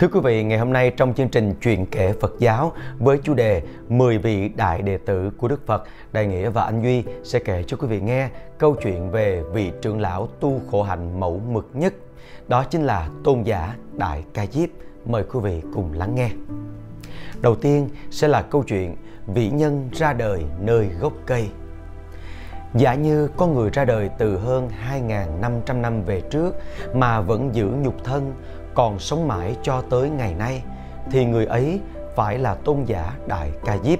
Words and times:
Thưa 0.00 0.08
quý 0.08 0.20
vị, 0.20 0.44
ngày 0.44 0.58
hôm 0.58 0.72
nay 0.72 0.90
trong 0.90 1.14
chương 1.14 1.28
trình 1.28 1.54
Chuyện 1.62 1.86
kể 1.86 2.12
Phật 2.20 2.34
giáo 2.38 2.72
với 2.98 3.18
chủ 3.22 3.34
đề 3.34 3.62
10 3.88 4.18
vị 4.18 4.48
đại 4.48 4.82
đệ 4.82 4.98
tử 4.98 5.30
của 5.38 5.48
Đức 5.48 5.66
Phật, 5.66 5.84
Đại 6.12 6.26
Nghĩa 6.26 6.48
và 6.48 6.64
Anh 6.64 6.82
Duy 6.82 7.04
sẽ 7.24 7.38
kể 7.38 7.64
cho 7.66 7.76
quý 7.76 7.86
vị 7.86 8.00
nghe 8.00 8.28
câu 8.58 8.74
chuyện 8.82 9.10
về 9.10 9.42
vị 9.52 9.72
trưởng 9.82 10.00
lão 10.00 10.28
tu 10.40 10.60
khổ 10.70 10.82
hạnh 10.82 11.20
mẫu 11.20 11.40
mực 11.48 11.68
nhất. 11.74 11.94
Đó 12.48 12.64
chính 12.64 12.82
là 12.82 13.08
tôn 13.24 13.42
giả 13.42 13.76
Đại 13.92 14.24
Ca 14.34 14.46
Diếp. 14.46 14.68
Mời 15.06 15.24
quý 15.32 15.40
vị 15.42 15.62
cùng 15.74 15.92
lắng 15.92 16.14
nghe. 16.14 16.30
Đầu 17.40 17.54
tiên 17.54 17.88
sẽ 18.10 18.28
là 18.28 18.42
câu 18.42 18.62
chuyện 18.62 18.96
vị 19.26 19.50
nhân 19.50 19.88
ra 19.92 20.12
đời 20.12 20.44
nơi 20.60 20.88
gốc 21.00 21.12
cây. 21.26 21.48
Giả 22.74 22.94
như 22.94 23.28
con 23.36 23.54
người 23.54 23.70
ra 23.70 23.84
đời 23.84 24.10
từ 24.18 24.38
hơn 24.38 24.70
2.500 24.90 25.80
năm 25.80 26.02
về 26.02 26.20
trước 26.20 26.54
mà 26.94 27.20
vẫn 27.20 27.54
giữ 27.54 27.68
nhục 27.82 28.04
thân, 28.04 28.32
còn 28.76 28.98
sống 28.98 29.28
mãi 29.28 29.56
cho 29.62 29.82
tới 29.90 30.10
ngày 30.10 30.34
nay, 30.34 30.62
thì 31.10 31.24
người 31.24 31.46
ấy 31.46 31.80
phải 32.16 32.38
là 32.38 32.54
tôn 32.54 32.84
giả 32.84 33.12
Đại 33.26 33.50
Ca 33.64 33.78
Diếp, 33.84 33.98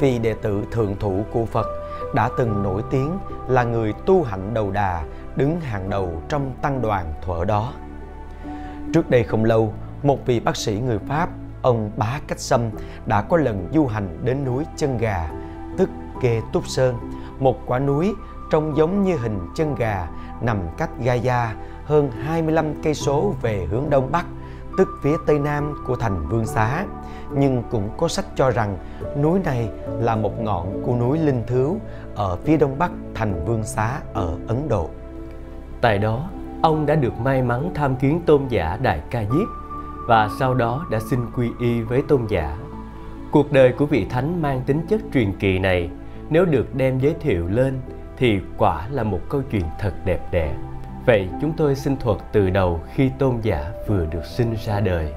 vì 0.00 0.18
đệ 0.18 0.34
tử 0.42 0.64
thượng 0.72 0.96
thủ 1.00 1.24
của 1.32 1.44
Phật 1.44 1.66
đã 2.14 2.30
từng 2.38 2.62
nổi 2.62 2.82
tiếng 2.90 3.18
là 3.48 3.64
người 3.64 3.92
tu 4.06 4.22
hạnh 4.22 4.54
đầu 4.54 4.70
đà, 4.70 5.04
đứng 5.36 5.60
hàng 5.60 5.90
đầu 5.90 6.22
trong 6.28 6.52
tăng 6.62 6.82
đoàn 6.82 7.14
thuở 7.22 7.44
đó. 7.44 7.72
Trước 8.94 9.10
đây 9.10 9.24
không 9.24 9.44
lâu, 9.44 9.72
một 10.02 10.26
vị 10.26 10.40
bác 10.40 10.56
sĩ 10.56 10.80
người 10.80 10.98
Pháp, 10.98 11.28
ông 11.62 11.90
Bá 11.96 12.20
Cách 12.26 12.40
Sâm 12.40 12.70
đã 13.06 13.22
có 13.22 13.36
lần 13.36 13.68
du 13.74 13.86
hành 13.86 14.18
đến 14.22 14.44
núi 14.44 14.64
Chân 14.76 14.98
Gà, 14.98 15.30
tức 15.78 15.90
Kê 16.20 16.40
Túc 16.52 16.66
Sơn, 16.66 16.98
một 17.38 17.58
quả 17.66 17.78
núi 17.78 18.14
trông 18.50 18.76
giống 18.76 19.02
như 19.02 19.16
hình 19.16 19.38
chân 19.54 19.74
gà 19.74 20.08
nằm 20.40 20.58
cách 20.78 20.90
Gaza 21.04 21.48
hơn 21.84 22.10
25 22.10 22.82
cây 22.82 22.94
số 22.94 23.34
về 23.42 23.66
hướng 23.70 23.90
đông 23.90 24.12
bắc, 24.12 24.26
tức 24.78 24.88
phía 25.02 25.16
tây 25.26 25.38
nam 25.38 25.74
của 25.86 25.96
thành 25.96 26.28
Vương 26.28 26.46
Xá. 26.46 26.84
Nhưng 27.32 27.62
cũng 27.70 27.90
có 27.96 28.08
sách 28.08 28.24
cho 28.36 28.50
rằng 28.50 28.78
núi 29.22 29.40
này 29.44 29.68
là 30.00 30.16
một 30.16 30.40
ngọn 30.42 30.82
của 30.82 30.96
núi 30.96 31.18
Linh 31.18 31.42
Thứu 31.46 31.80
ở 32.14 32.36
phía 32.36 32.56
đông 32.56 32.78
bắc 32.78 32.90
thành 33.14 33.44
Vương 33.44 33.64
Xá 33.64 34.00
ở 34.12 34.38
Ấn 34.46 34.68
Độ. 34.68 34.88
Tại 35.80 35.98
đó, 35.98 36.28
ông 36.62 36.86
đã 36.86 36.94
được 36.94 37.20
may 37.20 37.42
mắn 37.42 37.70
tham 37.74 37.96
kiến 37.96 38.20
tôn 38.26 38.48
giả 38.48 38.78
Đại 38.82 39.00
Ca 39.10 39.20
Diếp 39.20 39.48
và 40.06 40.28
sau 40.38 40.54
đó 40.54 40.86
đã 40.90 41.00
xin 41.10 41.20
quy 41.36 41.50
y 41.60 41.80
với 41.80 42.02
tôn 42.02 42.26
giả. 42.28 42.56
Cuộc 43.30 43.52
đời 43.52 43.72
của 43.72 43.86
vị 43.86 44.06
thánh 44.10 44.42
mang 44.42 44.62
tính 44.66 44.86
chất 44.88 45.00
truyền 45.12 45.32
kỳ 45.32 45.58
này 45.58 45.90
nếu 46.30 46.44
được 46.44 46.74
đem 46.74 46.98
giới 46.98 47.14
thiệu 47.20 47.48
lên 47.48 47.80
thì 48.18 48.40
quả 48.58 48.86
là 48.90 49.02
một 49.02 49.20
câu 49.28 49.42
chuyện 49.50 49.64
thật 49.78 49.92
đẹp 50.04 50.20
đẽ. 50.30 50.54
Vậy 51.06 51.28
chúng 51.40 51.52
tôi 51.52 51.74
xin 51.74 51.96
thuật 51.96 52.18
từ 52.32 52.50
đầu 52.50 52.80
khi 52.94 53.10
tôn 53.18 53.40
giả 53.42 53.70
vừa 53.88 54.06
được 54.06 54.24
sinh 54.24 54.56
ra 54.64 54.80
đời. 54.80 55.12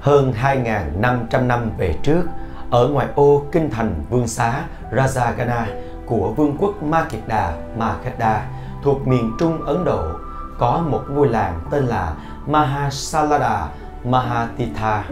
Hơn 0.00 0.32
2.500 0.42 1.46
năm 1.46 1.70
về 1.78 1.94
trước, 2.02 2.22
ở 2.70 2.88
ngoại 2.88 3.06
ô 3.14 3.42
kinh 3.52 3.70
thành 3.70 3.94
Vương 4.10 4.28
Xá 4.28 4.64
Rajagana 4.92 5.66
của 6.06 6.32
vương 6.36 6.56
quốc 6.58 6.82
Ma 6.82 7.04
Kiệt 7.04 7.20
Đà, 7.26 7.56
Ma 7.76 7.96
Magadha 7.96 8.48
thuộc 8.82 9.06
miền 9.06 9.32
Trung 9.38 9.62
Ấn 9.62 9.84
Độ 9.84 10.12
có 10.58 10.84
một 10.88 11.02
ngôi 11.10 11.28
làng 11.28 11.60
tên 11.70 11.84
là 11.84 12.14
Mahasalada 12.46 13.68
Mahatitha. 14.04 15.04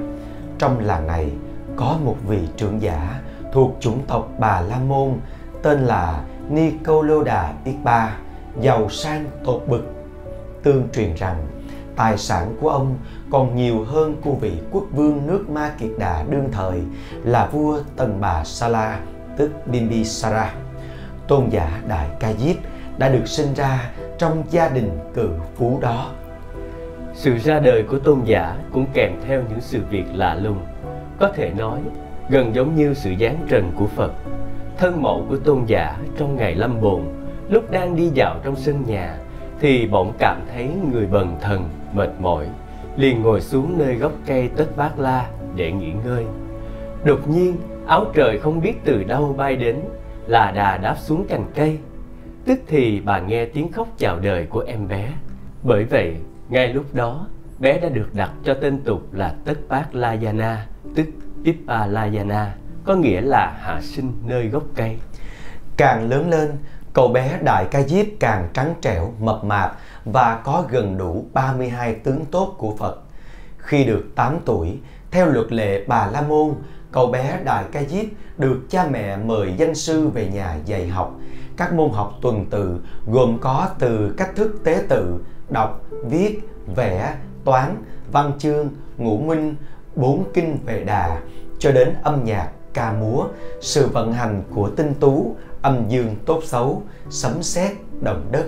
Trong 0.59 0.81
làng 0.81 1.07
này 1.07 1.33
có 1.77 1.97
một 2.05 2.17
vị 2.29 2.49
trưởng 2.57 2.83
giả 2.83 3.21
thuộc 3.53 3.77
chủng 3.81 4.01
tộc 4.07 4.29
Bà 4.39 4.61
La 4.61 4.79
Môn 4.89 5.15
tên 5.63 5.81
là 5.81 6.25
Nicoloda 6.49 7.53
Ipa, 7.65 8.09
giàu 8.61 8.89
sang 8.91 9.25
tột 9.45 9.63
bực. 9.67 9.93
Tương 10.63 10.89
truyền 10.93 11.15
rằng 11.15 11.47
tài 11.97 12.19
sản 12.19 12.57
của 12.61 12.69
ông 12.69 12.97
còn 13.31 13.57
nhiều 13.57 13.85
hơn 13.85 14.17
của 14.25 14.33
vị 14.33 14.53
quốc 14.71 14.85
vương 14.93 15.27
nước 15.27 15.51
Ma 15.51 15.73
Kiệt 15.79 15.91
Đà 15.99 16.25
đương 16.31 16.49
thời 16.53 16.81
là 17.25 17.47
vua 17.47 17.79
Tần 17.97 18.19
Bà 18.21 18.45
Sala, 18.45 19.01
tức 19.37 19.51
Bimbisara. 19.67 20.53
Tôn 21.29 21.49
giả 21.51 21.81
Đại 21.89 22.09
Ca 22.21 22.33
Diếp 22.33 22.57
đã 22.99 23.09
được 23.09 23.27
sinh 23.27 23.55
ra 23.55 23.91
trong 24.19 24.43
gia 24.51 24.69
đình 24.69 24.99
cự 25.15 25.31
phú 25.57 25.79
đó. 25.83 26.11
Sự 27.15 27.39
ra 27.39 27.61
đời 27.61 27.85
của 27.91 27.99
tôn 27.99 28.21
giả 28.25 28.57
cũng 28.73 28.87
kèm 28.93 29.13
theo 29.27 29.43
những 29.49 29.61
sự 29.61 29.81
việc 29.91 30.05
lạ 30.15 30.35
lùng, 30.35 30.59
có 31.19 31.33
thể 31.35 31.51
nói 31.51 31.81
gần 32.29 32.55
giống 32.55 32.77
như 32.77 32.95
sự 32.95 33.11
giáng 33.21 33.47
trần 33.49 33.73
của 33.77 33.87
Phật. 33.87 34.13
Thân 34.81 35.03
mẫu 35.03 35.27
của 35.29 35.37
tôn 35.37 35.65
giả 35.67 35.97
trong 36.19 36.37
ngày 36.37 36.55
lâm 36.55 36.81
bồn, 36.81 37.03
lúc 37.49 37.71
đang 37.71 37.97
đi 37.97 38.11
dạo 38.15 38.37
trong 38.45 38.57
sân 38.57 38.85
nhà, 38.87 39.19
thì 39.61 39.87
bỗng 39.87 40.13
cảm 40.19 40.41
thấy 40.53 40.71
người 40.93 41.07
bần 41.07 41.37
thần, 41.41 41.69
mệt 41.93 42.11
mỏi, 42.21 42.47
liền 42.97 43.23
ngồi 43.23 43.41
xuống 43.41 43.79
nơi 43.79 43.95
gốc 43.95 44.13
cây 44.27 44.51
tất 44.57 44.77
bát 44.77 44.99
la 44.99 45.31
để 45.57 45.73
nghỉ 45.73 45.93
ngơi. 46.05 46.25
Đột 47.05 47.29
nhiên, 47.29 47.57
áo 47.87 48.05
trời 48.15 48.39
không 48.39 48.61
biết 48.61 48.75
từ 48.85 49.05
đâu 49.05 49.35
bay 49.39 49.57
đến, 49.57 49.77
là 50.27 50.51
đà 50.51 50.77
đáp 50.77 50.97
xuống 50.99 51.27
cành 51.29 51.45
cây. 51.55 51.79
Tức 52.45 52.61
thì 52.67 53.01
bà 53.01 53.21
nghe 53.21 53.45
tiếng 53.45 53.73
khóc 53.73 53.89
chào 53.99 54.19
đời 54.19 54.47
của 54.47 54.65
em 54.67 54.89
bé. 54.89 55.13
Bởi 55.63 55.85
vậy, 55.85 56.17
ngay 56.49 56.73
lúc 56.73 56.85
đó, 56.93 57.27
bé 57.59 57.81
đã 57.81 57.89
được 57.89 58.15
đặt 58.15 58.31
cho 58.45 58.55
tên 58.55 58.81
tục 58.85 59.15
là 59.15 59.35
Tất 59.45 59.59
Bát 59.69 59.95
La 59.95 60.17
Yana, 60.25 60.67
tức 60.95 61.07
Ipalayana, 61.45 62.55
có 62.85 62.95
nghĩa 62.95 63.21
là 63.21 63.57
hạ 63.61 63.81
sinh 63.83 64.13
nơi 64.25 64.49
gốc 64.49 64.63
cây. 64.75 64.99
Càng 65.77 66.11
lớn 66.11 66.31
lên, 66.31 66.51
cậu 66.93 67.09
bé 67.09 67.39
Đại 67.43 67.65
Ca 67.71 67.83
Diếp 67.83 68.07
càng 68.21 68.49
trắng 68.55 68.75
trẻo, 68.81 69.13
mập 69.21 69.45
mạp 69.45 69.77
và 70.05 70.41
có 70.45 70.65
gần 70.71 70.99
đủ 70.99 71.25
32 71.33 71.95
tướng 71.95 72.25
tốt 72.25 72.55
của 72.59 72.77
Phật. 72.77 73.03
Khi 73.59 73.85
được 73.85 74.05
8 74.15 74.39
tuổi, 74.45 74.79
theo 75.11 75.27
luật 75.27 75.53
lệ 75.53 75.85
Bà 75.87 76.07
La 76.07 76.21
Môn, 76.21 76.55
cậu 76.93 77.07
bé 77.07 77.41
Đại 77.45 77.65
Ca 77.73 77.83
Diếp 77.83 78.05
được 78.39 78.61
cha 78.71 78.87
mẹ 78.91 79.17
mời 79.17 79.55
danh 79.57 79.75
sư 79.75 80.09
về 80.09 80.29
nhà 80.29 80.57
dạy 80.65 80.89
học. 80.89 81.15
Các 81.57 81.75
môn 81.75 81.91
học 81.91 82.15
tuần 82.23 82.47
tự 82.51 82.81
gồm 83.07 83.39
có 83.41 83.69
từ 83.79 84.15
cách 84.17 84.31
thức 84.37 84.61
tế 84.65 84.83
tự, 84.89 85.25
đọc, 85.49 85.81
viết, 86.05 86.41
vẽ, 86.77 87.15
toán, 87.45 87.83
văn 88.13 88.33
chương, 88.39 88.69
ngũ 88.97 89.19
minh, 89.19 89.57
bốn 89.95 90.25
kinh 90.35 90.59
về 90.67 90.85
đà 90.85 91.21
cho 91.59 91.73
đến 91.73 91.95
âm 92.03 92.25
nhạc, 92.25 92.49
ca 92.75 92.93
múa, 92.93 93.25
sự 93.61 93.87
vận 93.87 94.13
hành 94.13 94.43
của 94.55 94.71
tinh 94.77 94.95
tú, 95.01 95.37
âm 95.63 95.89
dương 95.89 96.17
tốt 96.27 96.41
xấu, 96.45 96.83
sấm 97.11 97.43
sét, 97.43 97.73
động 98.01 98.29
đất. 98.31 98.45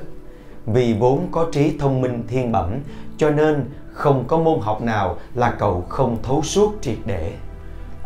Vì 0.67 0.97
vốn 0.99 1.29
có 1.31 1.47
trí 1.53 1.79
thông 1.79 2.01
minh 2.01 2.25
thiên 2.29 2.53
bẩm, 2.53 2.79
cho 3.17 3.31
nên 3.31 3.65
không 3.93 4.25
có 4.27 4.39
môn 4.39 4.59
học 4.61 4.83
nào 4.83 5.17
là 5.35 5.55
cậu 5.59 5.85
không 5.89 6.17
thấu 6.23 6.43
suốt 6.43 6.73
triệt 6.81 6.99
để. 7.07 7.33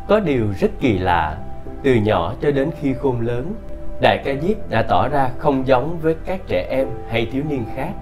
Có 0.09 0.21
điều 0.21 0.47
rất 0.61 0.71
kỳ 0.81 0.99
lạ, 0.99 1.39
từ 1.83 1.95
nhỏ 1.95 2.35
cho 2.43 2.51
đến 2.51 2.71
khi 2.81 2.95
khôn 2.95 3.21
lớn, 3.21 3.55
Đại 4.01 4.23
ca 4.25 4.35
Diếp 4.43 4.71
đã 4.71 4.83
tỏ 4.83 5.09
ra 5.09 5.31
không 5.39 5.67
giống 5.67 5.99
với 6.03 6.15
các 6.25 6.41
trẻ 6.47 6.67
em 6.71 6.89
hay 7.09 7.29
thiếu 7.33 7.43
niên 7.49 7.65
khác. 7.77 7.93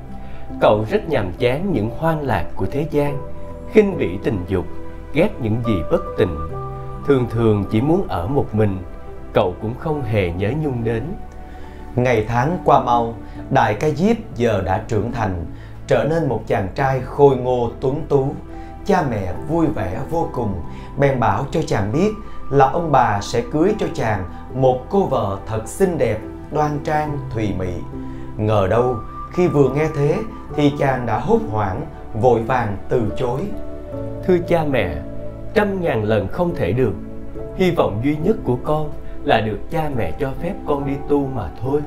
Cậu 0.61 0.85
rất 0.91 1.09
nhàm 1.09 1.33
chán 1.39 1.73
những 1.73 1.91
hoang 1.99 2.23
lạc 2.23 2.45
của 2.57 2.67
thế 2.67 2.87
gian, 2.91 3.19
khinh 3.73 3.99
bỉ 3.99 4.09
tình 4.25 4.39
dục, 4.49 4.65
ghét 5.15 5.29
những 5.43 5.63
gì 5.67 5.75
bất 5.91 6.01
tình 6.19 6.54
thường 7.07 7.27
thường 7.31 7.65
chỉ 7.71 7.81
muốn 7.81 8.09
ở 8.09 8.27
một 8.27 8.55
mình 8.55 8.79
cậu 9.33 9.55
cũng 9.63 9.75
không 9.79 10.03
hề 10.03 10.33
nhớ 10.33 10.53
nhung 10.63 10.85
đến. 10.85 11.03
Ngày 11.97 12.25
tháng 12.29 12.59
qua 12.65 12.81
mau 12.81 13.15
đại 13.51 13.75
ca 13.75 13.91
diếp 13.91 14.17
giờ 14.35 14.63
đã 14.65 14.83
trưởng 14.89 15.13
thành 15.13 15.45
trở 15.87 16.05
nên 16.05 16.29
một 16.29 16.43
chàng 16.47 16.69
trai 16.75 17.01
khôi 17.01 17.37
ngô 17.37 17.71
tuấn 17.81 18.03
tú. 18.09 18.35
Cha 18.87 19.03
mẹ 19.11 19.33
vui 19.49 19.67
vẻ 19.67 20.01
vô 20.11 20.29
cùng 20.33 20.61
bèn 20.99 21.21
bảo 21.21 21.47
cho 21.51 21.61
chàng 21.67 21.93
biết 21.93 22.11
là 22.51 22.71
ông 22.71 22.93
bà 22.93 23.21
sẽ 23.21 23.43
cưới 23.53 23.75
cho 23.79 23.87
chàng 23.95 24.25
một 24.55 24.79
cô 24.91 25.07
vợ 25.07 25.39
thật 25.47 25.69
xinh 25.69 25.99
đẹp 25.99 26.19
đoan 26.53 26.79
trang 26.85 27.19
thùy 27.31 27.55
mị. 27.59 27.73
Ngờ 28.37 28.67
đâu 28.71 28.97
khi 29.33 29.49
vừa 29.49 29.69
nghe 29.69 29.89
thế 29.97 30.17
thì 30.57 30.73
chàng 30.79 31.07
đã 31.07 31.19
hốt 31.19 31.39
hoảng 31.51 31.87
vội 32.21 32.43
vàng 32.43 32.77
từ 32.89 33.03
chối. 33.17 33.41
Thưa 34.27 34.39
cha 34.49 34.65
mẹ 34.71 34.97
trăm 35.55 35.83
ngàn 35.83 36.05
lần 36.05 36.29
không 36.29 36.55
thể 36.55 36.73
được. 36.73 36.93
Hy 37.57 37.71
vọng 37.71 38.01
duy 38.05 38.17
nhất 38.17 38.37
của 38.45 38.57
con 38.65 38.93
là 39.25 39.41
được 39.41 39.59
cha 39.71 39.91
mẹ 39.97 40.13
cho 40.21 40.33
phép 40.43 40.55
con 40.67 40.87
đi 40.87 40.93
tu 41.09 41.27
mà 41.27 41.49
thôi. 41.61 41.81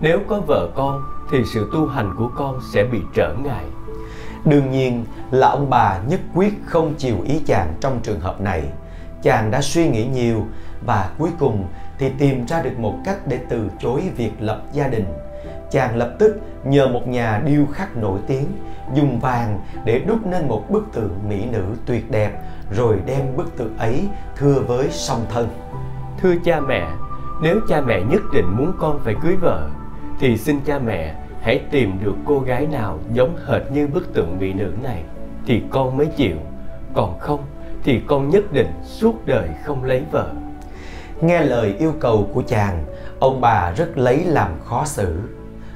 Nếu 0.00 0.18
có 0.28 0.40
vợ 0.40 0.68
con 0.74 1.02
thì 1.30 1.38
sự 1.54 1.70
tu 1.72 1.86
hành 1.86 2.14
của 2.18 2.30
con 2.36 2.60
sẽ 2.72 2.84
bị 2.84 2.98
trở 3.14 3.34
ngại. 3.44 3.64
Đương 4.44 4.70
nhiên 4.70 5.04
là 5.30 5.48
ông 5.48 5.70
bà 5.70 5.98
nhất 6.08 6.20
quyết 6.34 6.52
không 6.64 6.94
chiều 6.98 7.16
ý 7.24 7.40
chàng 7.46 7.74
trong 7.80 8.00
trường 8.02 8.20
hợp 8.20 8.40
này. 8.40 8.62
Chàng 9.22 9.50
đã 9.50 9.60
suy 9.62 9.88
nghĩ 9.88 10.06
nhiều 10.06 10.44
và 10.86 11.10
cuối 11.18 11.30
cùng 11.38 11.64
thì 11.98 12.10
tìm 12.18 12.46
ra 12.46 12.62
được 12.62 12.78
một 12.78 12.94
cách 13.04 13.18
để 13.26 13.38
từ 13.48 13.70
chối 13.78 14.02
việc 14.16 14.32
lập 14.40 14.62
gia 14.72 14.88
đình. 14.88 15.04
Chàng 15.70 15.96
lập 15.96 16.14
tức 16.18 16.40
nhờ 16.64 16.88
một 16.88 17.08
nhà 17.08 17.42
điêu 17.46 17.66
khắc 17.72 17.96
nổi 17.96 18.18
tiếng 18.26 18.46
dùng 18.94 19.20
vàng 19.20 19.60
để 19.84 19.98
đúc 19.98 20.26
nên 20.26 20.48
một 20.48 20.70
bức 20.70 20.84
tượng 20.92 21.14
mỹ 21.28 21.44
nữ 21.52 21.64
tuyệt 21.86 22.10
đẹp 22.10 22.32
rồi 22.70 22.98
đem 23.06 23.36
bức 23.36 23.56
tượng 23.56 23.76
ấy 23.78 24.08
thưa 24.36 24.54
với 24.66 24.88
song 24.90 25.26
thân. 25.30 25.48
Thưa 26.20 26.34
cha 26.44 26.60
mẹ 26.60 26.86
nếu 27.42 27.60
cha 27.68 27.80
mẹ 27.80 28.02
nhất 28.10 28.22
định 28.32 28.56
muốn 28.56 28.72
con 28.78 29.00
phải 29.04 29.14
cưới 29.22 29.36
vợ 29.36 29.68
thì 30.20 30.36
xin 30.36 30.60
cha 30.64 30.78
mẹ 30.78 31.14
hãy 31.40 31.60
tìm 31.70 31.98
được 32.04 32.14
cô 32.24 32.40
gái 32.40 32.66
nào 32.66 32.98
giống 33.12 33.36
hệt 33.46 33.62
như 33.72 33.86
bức 33.86 34.14
tượng 34.14 34.38
mỹ 34.38 34.52
nữ 34.52 34.72
này 34.82 35.02
thì 35.46 35.62
con 35.70 35.96
mới 35.96 36.06
chịu. 36.06 36.36
Còn 36.94 37.18
không 37.18 37.40
thì 37.84 38.00
con 38.06 38.30
nhất 38.30 38.52
định 38.52 38.72
suốt 38.82 39.26
đời 39.26 39.48
không 39.64 39.84
lấy 39.84 40.02
vợ. 40.10 40.30
Nghe 41.20 41.40
lời 41.40 41.74
yêu 41.78 41.94
cầu 42.00 42.30
của 42.34 42.42
chàng, 42.42 42.84
ông 43.20 43.40
bà 43.40 43.72
rất 43.76 43.98
lấy 43.98 44.24
làm 44.24 44.50
khó 44.64 44.84
xử. 44.84 45.20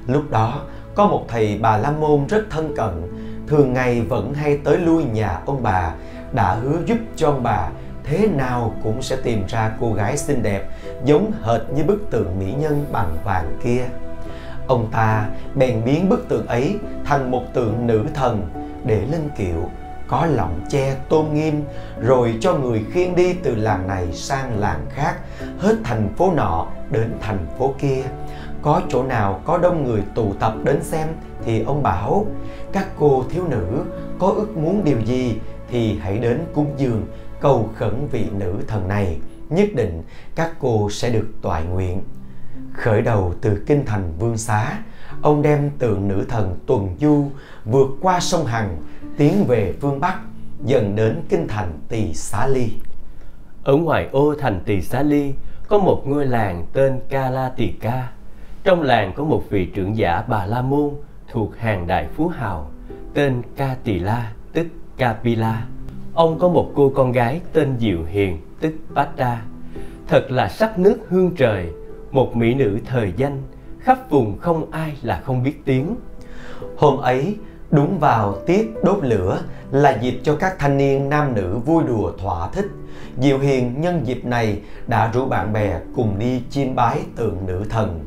Lúc 0.06 0.30
đó, 0.30 0.60
có 0.94 1.06
một 1.06 1.24
thầy 1.28 1.58
bà 1.62 1.76
La 1.76 1.90
Môn 1.90 2.26
rất 2.26 2.44
thân 2.50 2.74
cận, 2.76 3.02
thường 3.46 3.72
ngày 3.72 4.00
vẫn 4.00 4.34
hay 4.34 4.56
tới 4.56 4.78
lui 4.78 5.04
nhà 5.04 5.40
ông 5.46 5.62
bà, 5.62 5.94
đã 6.32 6.54
hứa 6.54 6.78
giúp 6.86 6.98
cho 7.16 7.26
ông 7.26 7.42
bà 7.42 7.68
thế 8.04 8.26
nào 8.26 8.74
cũng 8.82 9.02
sẽ 9.02 9.16
tìm 9.16 9.44
ra 9.48 9.72
cô 9.80 9.92
gái 9.92 10.16
xinh 10.16 10.42
đẹp, 10.42 10.68
giống 11.04 11.32
hệt 11.42 11.60
như 11.74 11.84
bức 11.84 12.10
tượng 12.10 12.38
mỹ 12.38 12.54
nhân 12.58 12.86
bằng 12.92 13.16
vàng 13.24 13.58
kia. 13.64 13.82
Ông 14.66 14.88
ta 14.92 15.26
bèn 15.54 15.84
biến 15.84 16.08
bức 16.08 16.28
tượng 16.28 16.46
ấy 16.46 16.78
thành 17.04 17.30
một 17.30 17.42
tượng 17.54 17.86
nữ 17.86 18.04
thần 18.14 18.46
để 18.84 19.06
lên 19.10 19.28
kiệu, 19.36 19.68
có 20.08 20.26
lọng 20.26 20.60
che 20.68 20.94
tôn 21.08 21.34
nghiêm, 21.34 21.64
rồi 22.00 22.34
cho 22.40 22.54
người 22.54 22.84
khiêng 22.92 23.16
đi 23.16 23.34
từ 23.34 23.54
làng 23.54 23.88
này 23.88 24.12
sang 24.12 24.58
làng 24.58 24.86
khác, 24.90 25.16
hết 25.58 25.76
thành 25.84 26.08
phố 26.16 26.32
nọ 26.32 26.66
đến 26.90 27.12
thành 27.20 27.46
phố 27.58 27.74
kia 27.78 28.02
có 28.62 28.82
chỗ 28.88 29.02
nào 29.02 29.40
có 29.44 29.58
đông 29.58 29.84
người 29.84 30.02
tụ 30.14 30.32
tập 30.40 30.54
đến 30.64 30.82
xem 30.82 31.08
thì 31.44 31.62
ông 31.62 31.82
bảo, 31.82 32.26
các 32.72 32.88
cô 32.98 33.24
thiếu 33.30 33.44
nữ, 33.48 33.84
có 34.18 34.26
ước 34.26 34.56
muốn 34.56 34.84
điều 34.84 35.00
gì 35.00 35.38
thì 35.70 35.98
hãy 35.98 36.18
đến 36.18 36.40
cúng 36.54 36.74
dường 36.76 37.06
cầu 37.40 37.70
khẩn 37.74 38.08
vị 38.12 38.26
nữ 38.38 38.56
thần 38.66 38.88
này. 38.88 39.18
Nhất 39.48 39.68
định 39.74 40.02
các 40.34 40.50
cô 40.58 40.90
sẽ 40.90 41.10
được 41.10 41.28
toại 41.42 41.64
nguyện. 41.64 42.02
Khởi 42.72 43.02
đầu 43.02 43.34
từ 43.40 43.62
kinh 43.66 43.84
thành 43.84 44.12
vương 44.18 44.38
xá, 44.38 44.78
ông 45.22 45.42
đem 45.42 45.70
tượng 45.78 46.08
nữ 46.08 46.24
thần 46.28 46.58
tuần 46.66 46.96
du 47.00 47.24
vượt 47.64 47.88
qua 48.00 48.20
sông 48.20 48.46
hằng, 48.46 48.76
tiến 49.16 49.44
về 49.48 49.74
phương 49.80 50.00
bắc, 50.00 50.20
dần 50.64 50.96
đến 50.96 51.22
kinh 51.28 51.48
thành 51.48 51.72
tỳ 51.88 52.14
xá 52.14 52.46
ly. 52.46 52.72
Ở 53.64 53.76
ngoài 53.76 54.08
ô 54.12 54.34
thành 54.34 54.60
tỳ 54.64 54.82
xá 54.82 55.02
ly, 55.02 55.34
có 55.68 55.78
một 55.78 56.02
ngôi 56.06 56.26
làng 56.26 56.66
tên 56.72 57.00
ca 57.08 57.30
la 57.30 57.48
tỳ 57.56 57.68
ca. 57.68 58.12
Trong 58.64 58.82
làng 58.82 59.12
có 59.16 59.24
một 59.24 59.42
vị 59.50 59.66
trưởng 59.74 59.96
giả 59.96 60.22
bà 60.28 60.46
la 60.46 60.62
môn 60.62 60.90
thuộc 61.32 61.56
hàng 61.56 61.86
đại 61.86 62.08
phú 62.14 62.28
hào, 62.28 62.70
tên 63.14 63.42
ca 63.56 63.76
tỳ 63.84 63.98
la, 63.98 64.32
tức 64.52 64.66
Kapila, 65.00 65.66
ông 66.14 66.38
có 66.38 66.48
một 66.48 66.72
cô 66.74 66.92
con 66.94 67.12
gái 67.12 67.40
tên 67.52 67.76
diệu 67.78 67.98
hiền 68.08 68.38
tức 68.60 68.72
Bata. 68.94 69.42
Thật 70.08 70.30
là 70.30 70.48
sắc 70.48 70.78
nước 70.78 70.98
hương 71.08 71.30
trời, 71.36 71.66
một 72.10 72.36
mỹ 72.36 72.54
nữ 72.54 72.78
thời 72.86 73.12
danh, 73.16 73.42
khắp 73.78 74.10
vùng 74.10 74.38
không 74.38 74.70
ai 74.70 74.96
là 75.02 75.20
không 75.24 75.42
biết 75.42 75.64
tiếng. 75.64 75.96
Hôm 76.76 76.98
ấy, 76.98 77.36
đúng 77.70 77.98
vào 77.98 78.36
tiết 78.46 78.74
đốt 78.84 78.98
lửa 79.02 79.42
là 79.70 79.98
dịp 80.02 80.20
cho 80.22 80.36
các 80.36 80.58
thanh 80.58 80.76
niên 80.76 81.08
nam 81.08 81.34
nữ 81.34 81.58
vui 81.64 81.84
đùa 81.84 82.12
thỏa 82.18 82.48
thích. 82.50 82.66
Diệu 83.18 83.38
Hiền 83.38 83.80
nhân 83.80 84.06
dịp 84.06 84.24
này 84.24 84.60
đã 84.86 85.10
rủ 85.12 85.26
bạn 85.26 85.52
bè 85.52 85.80
cùng 85.96 86.18
đi 86.18 86.42
chiêm 86.50 86.74
bái 86.74 87.00
tượng 87.16 87.46
nữ 87.46 87.64
thần. 87.70 88.00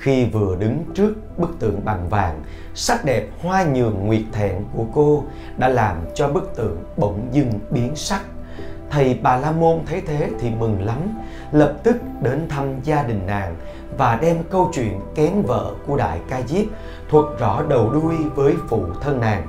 Khi 0.00 0.24
vừa 0.24 0.56
đứng 0.56 0.84
trước 0.94 1.14
bức 1.38 1.58
tượng 1.58 1.84
bằng 1.84 2.08
vàng, 2.08 2.42
sắc 2.74 3.04
đẹp 3.04 3.28
hoa 3.42 3.64
nhường 3.64 4.06
nguyệt 4.06 4.22
thẹn 4.32 4.64
của 4.74 4.84
cô 4.94 5.24
đã 5.56 5.68
làm 5.68 5.96
cho 6.14 6.28
bức 6.28 6.56
tượng 6.56 6.84
bỗng 6.96 7.28
dưng 7.32 7.52
biến 7.70 7.96
sắc. 7.96 8.22
Thầy 8.90 9.18
Bà 9.22 9.36
La 9.36 9.52
Môn 9.52 9.78
thấy 9.86 10.00
thế 10.06 10.30
thì 10.40 10.50
mừng 10.50 10.82
lắm, 10.82 11.18
lập 11.52 11.74
tức 11.82 11.96
đến 12.22 12.46
thăm 12.48 12.80
gia 12.82 13.02
đình 13.02 13.26
nàng 13.26 13.56
và 13.98 14.18
đem 14.22 14.36
câu 14.50 14.70
chuyện 14.74 15.00
kén 15.14 15.42
vợ 15.42 15.74
của 15.86 15.96
Đại 15.96 16.20
Ca 16.28 16.42
Diếp 16.46 16.66
thuật 17.10 17.24
rõ 17.38 17.62
đầu 17.68 17.90
đuôi 17.90 18.16
với 18.34 18.54
phụ 18.68 18.84
thân 19.00 19.20
nàng. 19.20 19.46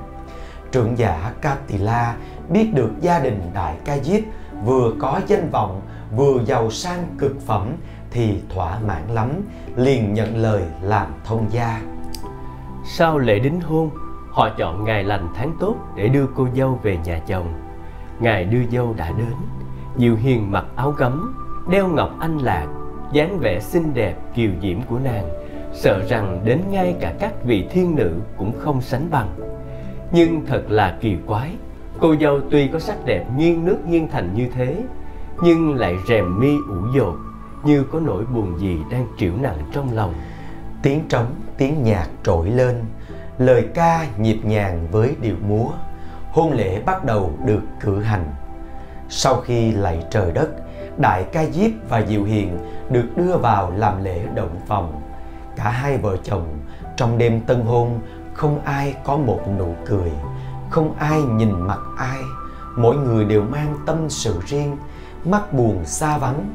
Trưởng 0.72 0.98
giả 0.98 1.34
Katila 1.42 2.16
biết 2.50 2.74
được 2.74 2.92
gia 3.02 3.20
đình 3.20 3.52
Đại 3.54 3.76
Ca 3.86 3.98
Diếp 3.98 4.22
vừa 4.64 4.94
có 5.00 5.22
danh 5.28 5.50
vọng 5.50 5.82
vừa 6.16 6.44
giàu 6.46 6.72
sang 6.72 7.08
cực 7.18 7.36
phẩm 7.46 7.76
thì 8.12 8.42
thỏa 8.50 8.80
mãn 8.88 9.08
lắm, 9.08 9.30
liền 9.76 10.14
nhận 10.14 10.38
lời 10.38 10.64
làm 10.82 11.08
thông 11.26 11.46
gia. 11.52 11.82
Sau 12.86 13.18
lễ 13.18 13.40
đính 13.40 13.62
hôn, 13.62 13.90
họ 14.32 14.50
chọn 14.58 14.84
ngày 14.84 15.04
lành 15.04 15.28
tháng 15.36 15.54
tốt 15.60 15.76
để 15.96 16.08
đưa 16.08 16.26
cô 16.36 16.48
dâu 16.56 16.80
về 16.84 16.98
nhà 17.06 17.20
chồng. 17.28 17.54
Ngày 18.20 18.46
đưa 18.46 18.64
dâu 18.72 18.94
đã 18.98 19.12
đến, 19.18 19.34
Diệu 19.98 20.16
Hiền 20.16 20.52
mặc 20.52 20.66
áo 20.76 20.92
gấm, 20.92 21.36
đeo 21.70 21.88
ngọc 21.88 22.12
anh 22.20 22.38
lạc, 22.38 22.68
dáng 23.14 23.40
vẻ 23.40 23.60
xinh 23.60 23.94
đẹp 23.94 24.16
kiều 24.36 24.52
diễm 24.62 24.82
của 24.82 25.00
nàng, 25.04 25.30
sợ 25.74 26.04
rằng 26.10 26.42
đến 26.46 26.62
ngay 26.72 26.96
cả 27.02 27.14
các 27.20 27.34
vị 27.44 27.68
thiên 27.72 27.96
nữ 27.96 28.12
cũng 28.38 28.60
không 28.60 28.82
sánh 28.82 29.08
bằng. 29.12 29.30
Nhưng 30.12 30.46
thật 30.46 30.64
là 30.70 30.98
kỳ 31.02 31.18
quái, 31.28 31.56
cô 32.00 32.16
dâu 32.22 32.40
tuy 32.52 32.68
có 32.68 32.80
sắc 32.80 33.06
đẹp 33.06 33.26
nghiêng 33.38 33.66
nước 33.66 33.78
nghiêng 33.88 34.08
thành 34.08 34.34
như 34.34 34.50
thế, 34.54 34.84
nhưng 35.44 35.76
lại 35.76 35.96
rèm 36.08 36.40
mi 36.40 36.56
ủ 36.70 36.78
dột, 36.96 37.16
như 37.64 37.84
có 37.84 38.00
nỗi 38.00 38.26
buồn 38.26 38.60
gì 38.60 38.80
đang 38.92 39.08
triểu 39.18 39.34
nặng 39.42 39.58
trong 39.74 39.96
lòng. 39.96 40.14
Tiếng 40.82 41.08
trống, 41.10 41.36
tiếng 41.58 41.84
nhạc 41.84 42.08
trỗi 42.24 42.50
lên, 42.50 42.84
lời 43.38 43.68
ca 43.74 44.08
nhịp 44.18 44.40
nhàng 44.44 44.88
với 44.92 45.16
điệu 45.22 45.36
múa. 45.48 45.68
Hôn 46.32 46.54
lễ 46.54 46.82
bắt 46.86 47.06
đầu 47.06 47.34
được 47.46 47.62
cử 47.80 48.02
hành. 48.02 48.34
Sau 49.10 49.36
khi 49.36 49.72
lạy 49.72 50.06
trời 50.12 50.32
đất, 50.32 50.50
Đại 50.98 51.24
ca 51.32 51.46
Diếp 51.46 51.72
và 51.90 52.06
Diệu 52.06 52.24
Hiền 52.24 52.58
được 52.90 53.06
đưa 53.16 53.38
vào 53.38 53.72
làm 53.72 54.04
lễ 54.04 54.26
động 54.36 54.60
phòng. 54.68 55.02
Cả 55.56 55.70
hai 55.70 55.98
vợ 55.98 56.18
chồng 56.24 56.48
trong 56.98 57.18
đêm 57.18 57.42
tân 57.42 57.62
hôn 57.62 58.00
không 58.34 58.62
ai 58.66 58.96
có 59.04 59.18
một 59.18 59.40
nụ 59.58 59.76
cười, 59.86 60.12
không 60.70 60.96
ai 60.98 61.22
nhìn 61.22 61.52
mặt 61.52 61.80
ai, 61.98 62.20
mỗi 62.78 62.96
người 62.96 63.26
đều 63.26 63.44
mang 63.44 63.76
tâm 63.86 64.10
sự 64.10 64.40
riêng, 64.46 64.78
mắt 65.26 65.54
buồn 65.54 65.86
xa 65.86 66.18
vắng, 66.18 66.50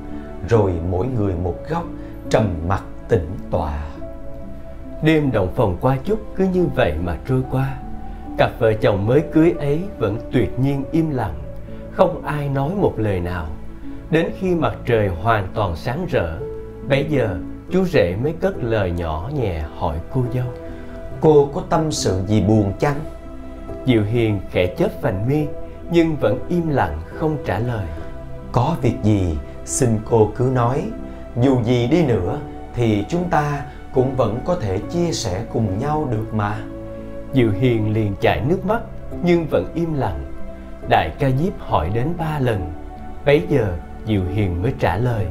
rồi 0.49 0.73
mỗi 0.91 1.07
người 1.07 1.35
một 1.35 1.57
góc 1.69 1.85
trầm 2.31 2.55
mặc 2.69 2.83
tĩnh 3.09 3.29
tọa. 3.51 3.87
Đêm 5.03 5.33
động 5.33 5.53
phòng 5.57 5.77
qua 5.81 5.97
chút 6.05 6.19
cứ 6.37 6.47
như 6.53 6.67
vậy 6.75 6.95
mà 7.05 7.17
trôi 7.29 7.43
qua 7.51 7.77
Cặp 8.39 8.51
vợ 8.59 8.73
chồng 8.73 9.07
mới 9.07 9.23
cưới 9.33 9.55
ấy 9.59 9.83
vẫn 9.99 10.19
tuyệt 10.33 10.59
nhiên 10.59 10.85
im 10.93 11.11
lặng 11.11 11.35
Không 11.93 12.25
ai 12.25 12.49
nói 12.49 12.71
một 12.75 12.95
lời 12.97 13.21
nào 13.21 13.47
Đến 14.11 14.27
khi 14.39 14.55
mặt 14.55 14.75
trời 14.87 15.09
hoàn 15.09 15.49
toàn 15.55 15.77
sáng 15.77 16.07
rỡ 16.11 16.39
Bấy 16.89 17.07
giờ 17.09 17.39
chú 17.71 17.85
rể 17.85 18.17
mới 18.23 18.33
cất 18.33 18.65
lời 18.65 18.91
nhỏ 18.91 19.31
nhẹ 19.35 19.63
hỏi 19.77 19.97
cô 20.13 20.25
dâu 20.35 20.47
Cô 21.21 21.51
có 21.55 21.63
tâm 21.69 21.93
sự 21.93 22.23
gì 22.27 22.41
buồn 22.41 22.73
chăng? 22.79 23.01
Diệu 23.87 24.03
Hiền 24.03 24.41
khẽ 24.51 24.75
chớp 24.79 25.03
vành 25.03 25.29
mi 25.29 25.47
Nhưng 25.91 26.17
vẫn 26.17 26.39
im 26.49 26.69
lặng 26.69 27.01
không 27.07 27.37
trả 27.45 27.59
lời 27.59 27.87
Có 28.53 28.77
việc 28.83 28.95
gì 29.03 29.37
xin 29.67 29.99
cô 30.05 30.31
cứ 30.37 30.51
nói, 30.55 30.91
Dù 31.43 31.63
gì 31.63 31.89
đi 31.91 32.05
nữa 32.05 32.41
thì 32.75 33.05
chúng 33.09 33.31
ta 33.31 33.65
cũng 33.95 34.17
vẫn 34.17 34.39
có 34.45 34.57
thể 34.61 34.79
chia 34.79 35.13
sẻ 35.13 35.45
cùng 35.53 35.79
nhau 35.79 36.09
được 36.11 36.35
mà. 36.35 36.59
Diệu 37.33 37.51
Hiền 37.51 37.93
liền 37.93 38.15
chảy 38.21 38.43
nước 38.49 38.67
mắt, 38.67 38.81
nhưng 39.23 39.47
vẫn 39.51 39.67
im 39.75 39.95
lặng. 39.95 40.25
Đại 40.89 41.11
ca 41.19 41.31
Diếp 41.31 41.59
hỏi 41.59 41.91
đến 41.95 42.09
ba 42.19 42.39
lần. 42.39 42.73
Bấy 43.27 43.43
giờ, 43.49 43.77
Diệu 44.07 44.23
Hiền 44.35 44.63
mới 44.63 44.73
trả 44.79 44.97
lời, 44.97 45.27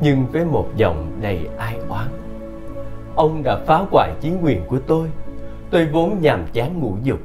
Nhưng 0.00 0.26
với 0.32 0.44
một 0.44 0.68
giọng 0.76 1.18
đầy 1.20 1.48
ai 1.58 1.78
oán. 1.88 2.08
Ông 3.14 3.42
đã 3.42 3.58
phá 3.66 3.84
hoại 3.90 4.12
chính 4.20 4.38
quyền 4.42 4.66
của 4.66 4.78
tôi. 4.78 5.08
Tôi 5.70 5.86
vốn 5.86 6.20
nhàm 6.20 6.46
chán 6.52 6.80
ngũ 6.80 6.96
dục, 7.02 7.18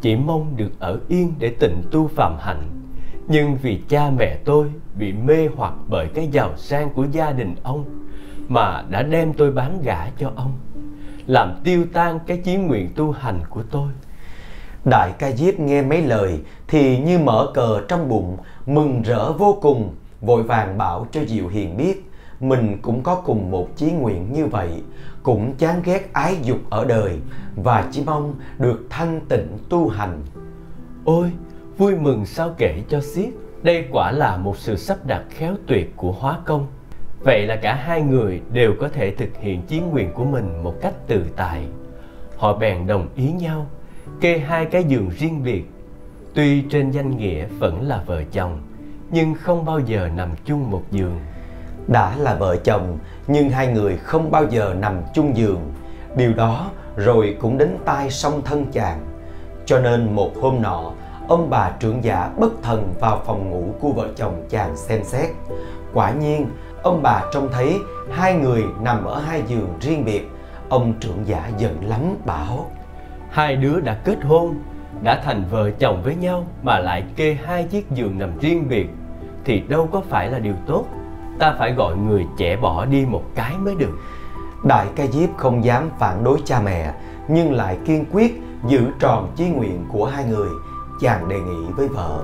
Chỉ 0.00 0.16
mong 0.16 0.56
được 0.56 0.70
ở 0.78 0.98
yên 1.08 1.34
để 1.38 1.54
tịnh 1.60 1.82
tu 1.90 2.08
phạm 2.08 2.36
hạnh. 2.40 2.80
Nhưng 3.28 3.56
vì 3.62 3.80
cha 3.88 4.10
mẹ 4.18 4.36
tôi 4.44 4.70
bị 5.00 5.12
mê 5.12 5.48
hoặc 5.56 5.74
bởi 5.88 6.08
cái 6.14 6.28
giàu 6.32 6.52
sang 6.56 6.90
của 6.90 7.06
gia 7.12 7.32
đình 7.32 7.54
ông 7.62 7.84
Mà 8.48 8.82
đã 8.90 9.02
đem 9.02 9.32
tôi 9.32 9.52
bán 9.52 9.82
gả 9.82 10.10
cho 10.18 10.32
ông 10.36 10.52
Làm 11.26 11.60
tiêu 11.64 11.86
tan 11.92 12.18
cái 12.26 12.36
chí 12.36 12.56
nguyện 12.56 12.88
tu 12.96 13.10
hành 13.10 13.40
của 13.50 13.62
tôi 13.70 13.88
Đại 14.84 15.12
ca 15.18 15.32
Diếp 15.32 15.60
nghe 15.60 15.82
mấy 15.82 16.02
lời 16.02 16.40
thì 16.68 16.98
như 16.98 17.18
mở 17.18 17.50
cờ 17.54 17.80
trong 17.88 18.08
bụng, 18.08 18.36
mừng 18.66 19.02
rỡ 19.02 19.32
vô 19.32 19.58
cùng, 19.62 19.94
vội 20.20 20.42
vàng 20.42 20.78
bảo 20.78 21.06
cho 21.12 21.20
Diệu 21.24 21.48
Hiền 21.48 21.76
biết 21.76 22.10
mình 22.40 22.78
cũng 22.82 23.02
có 23.02 23.14
cùng 23.14 23.50
một 23.50 23.68
chí 23.76 23.90
nguyện 23.90 24.32
như 24.32 24.46
vậy, 24.46 24.82
cũng 25.22 25.54
chán 25.58 25.82
ghét 25.84 26.10
ái 26.12 26.36
dục 26.42 26.58
ở 26.70 26.84
đời 26.84 27.18
và 27.56 27.88
chỉ 27.92 28.02
mong 28.06 28.34
được 28.58 28.86
thanh 28.90 29.20
tịnh 29.28 29.58
tu 29.68 29.88
hành. 29.88 30.22
Ôi, 31.04 31.30
vui 31.78 31.96
mừng 31.96 32.26
sao 32.26 32.54
kể 32.58 32.82
cho 32.88 33.00
xiết 33.00 33.28
đây 33.62 33.84
quả 33.92 34.12
là 34.12 34.36
một 34.36 34.58
sự 34.58 34.76
sắp 34.76 34.98
đặt 35.06 35.22
khéo 35.30 35.54
tuyệt 35.66 35.92
của 35.96 36.12
hóa 36.12 36.38
công 36.44 36.66
Vậy 37.20 37.46
là 37.46 37.56
cả 37.56 37.74
hai 37.74 38.02
người 38.02 38.40
đều 38.52 38.74
có 38.80 38.88
thể 38.88 39.14
thực 39.14 39.36
hiện 39.40 39.62
chí 39.62 39.80
nguyện 39.80 40.12
của 40.14 40.24
mình 40.24 40.62
một 40.62 40.74
cách 40.80 40.94
tự 41.06 41.24
tại 41.36 41.64
Họ 42.36 42.56
bèn 42.56 42.86
đồng 42.86 43.08
ý 43.16 43.32
nhau 43.32 43.66
Kê 44.20 44.38
hai 44.38 44.64
cái 44.64 44.84
giường 44.84 45.10
riêng 45.18 45.42
biệt 45.44 45.64
Tuy 46.34 46.62
trên 46.62 46.90
danh 46.90 47.16
nghĩa 47.16 47.46
vẫn 47.58 47.88
là 47.88 48.02
vợ 48.06 48.22
chồng 48.32 48.60
Nhưng 49.10 49.34
không 49.34 49.64
bao 49.64 49.80
giờ 49.80 50.08
nằm 50.16 50.30
chung 50.44 50.70
một 50.70 50.82
giường 50.90 51.20
Đã 51.88 52.16
là 52.16 52.34
vợ 52.34 52.56
chồng 52.56 52.98
nhưng 53.32 53.50
hai 53.50 53.66
người 53.66 53.96
không 53.96 54.30
bao 54.30 54.44
giờ 54.50 54.74
nằm 54.78 55.02
chung 55.14 55.36
giường. 55.36 55.72
Điều 56.16 56.32
đó 56.32 56.70
rồi 56.96 57.36
cũng 57.40 57.58
đến 57.58 57.76
tai 57.84 58.10
song 58.10 58.42
thân 58.44 58.66
chàng. 58.72 59.00
Cho 59.66 59.80
nên 59.80 60.14
một 60.14 60.32
hôm 60.40 60.62
nọ, 60.62 60.92
ông 61.30 61.50
bà 61.50 61.70
trưởng 61.80 62.04
giả 62.04 62.30
bất 62.38 62.52
thần 62.62 62.94
vào 63.00 63.22
phòng 63.26 63.50
ngủ 63.50 63.74
của 63.80 63.92
vợ 63.92 64.08
chồng 64.16 64.46
chàng 64.50 64.76
xem 64.76 65.04
xét. 65.04 65.30
Quả 65.94 66.10
nhiên, 66.10 66.46
ông 66.82 67.02
bà 67.02 67.22
trông 67.32 67.48
thấy 67.52 67.78
hai 68.12 68.34
người 68.34 68.64
nằm 68.80 69.04
ở 69.04 69.20
hai 69.20 69.42
giường 69.46 69.68
riêng 69.80 70.04
biệt. 70.04 70.30
Ông 70.68 70.94
trưởng 71.00 71.26
giả 71.26 71.50
giận 71.58 71.88
lắm 71.88 72.16
bảo 72.24 72.70
Hai 73.30 73.56
đứa 73.56 73.80
đã 73.80 73.94
kết 74.04 74.18
hôn, 74.22 74.54
đã 75.02 75.22
thành 75.24 75.44
vợ 75.50 75.70
chồng 75.70 76.02
với 76.04 76.16
nhau 76.16 76.46
mà 76.62 76.78
lại 76.78 77.04
kê 77.16 77.36
hai 77.44 77.64
chiếc 77.64 77.90
giường 77.90 78.18
nằm 78.18 78.38
riêng 78.38 78.68
biệt 78.68 78.88
thì 79.44 79.60
đâu 79.60 79.88
có 79.92 80.02
phải 80.08 80.30
là 80.30 80.38
điều 80.38 80.54
tốt. 80.66 80.84
Ta 81.38 81.54
phải 81.58 81.72
gọi 81.72 81.96
người 81.96 82.26
trẻ 82.38 82.56
bỏ 82.56 82.84
đi 82.84 83.06
một 83.06 83.22
cái 83.34 83.58
mới 83.58 83.74
được. 83.74 83.98
Đại 84.64 84.86
ca 84.96 85.06
Diếp 85.06 85.28
không 85.36 85.64
dám 85.64 85.90
phản 85.98 86.24
đối 86.24 86.38
cha 86.44 86.60
mẹ 86.60 86.92
nhưng 87.28 87.52
lại 87.52 87.78
kiên 87.86 88.04
quyết 88.12 88.42
giữ 88.66 88.86
tròn 89.00 89.32
chí 89.36 89.48
nguyện 89.48 89.84
của 89.92 90.06
hai 90.06 90.24
người. 90.24 90.48
Chàng 91.00 91.28
đề 91.28 91.40
nghị 91.40 91.72
với 91.76 91.88
vợ 91.88 92.22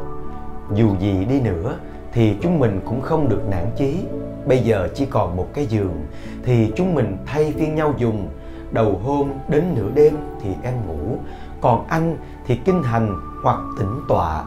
Dù 0.75 0.97
gì 1.00 1.25
đi 1.25 1.40
nữa 1.40 1.76
thì 2.12 2.37
chúng 2.42 2.59
mình 2.59 2.80
cũng 2.85 3.00
không 3.00 3.28
được 3.28 3.42
nản 3.50 3.66
chí. 3.76 4.04
Bây 4.47 4.59
giờ 4.59 4.88
chỉ 4.95 5.06
còn 5.06 5.37
một 5.37 5.49
cái 5.54 5.66
giường 5.66 6.06
thì 6.45 6.73
chúng 6.76 6.95
mình 6.95 7.16
thay 7.26 7.54
phiên 7.59 7.75
nhau 7.75 7.95
dùng. 7.99 8.28
Đầu 8.71 9.00
hôm 9.04 9.30
đến 9.49 9.64
nửa 9.75 9.90
đêm 9.95 10.16
thì 10.42 10.50
em 10.62 10.75
ngủ, 10.87 11.18
còn 11.61 11.87
anh 11.88 12.16
thì 12.47 12.56
kinh 12.64 12.83
hành 12.83 13.16
hoặc 13.42 13.61
tĩnh 13.78 14.00
tọa. 14.09 14.45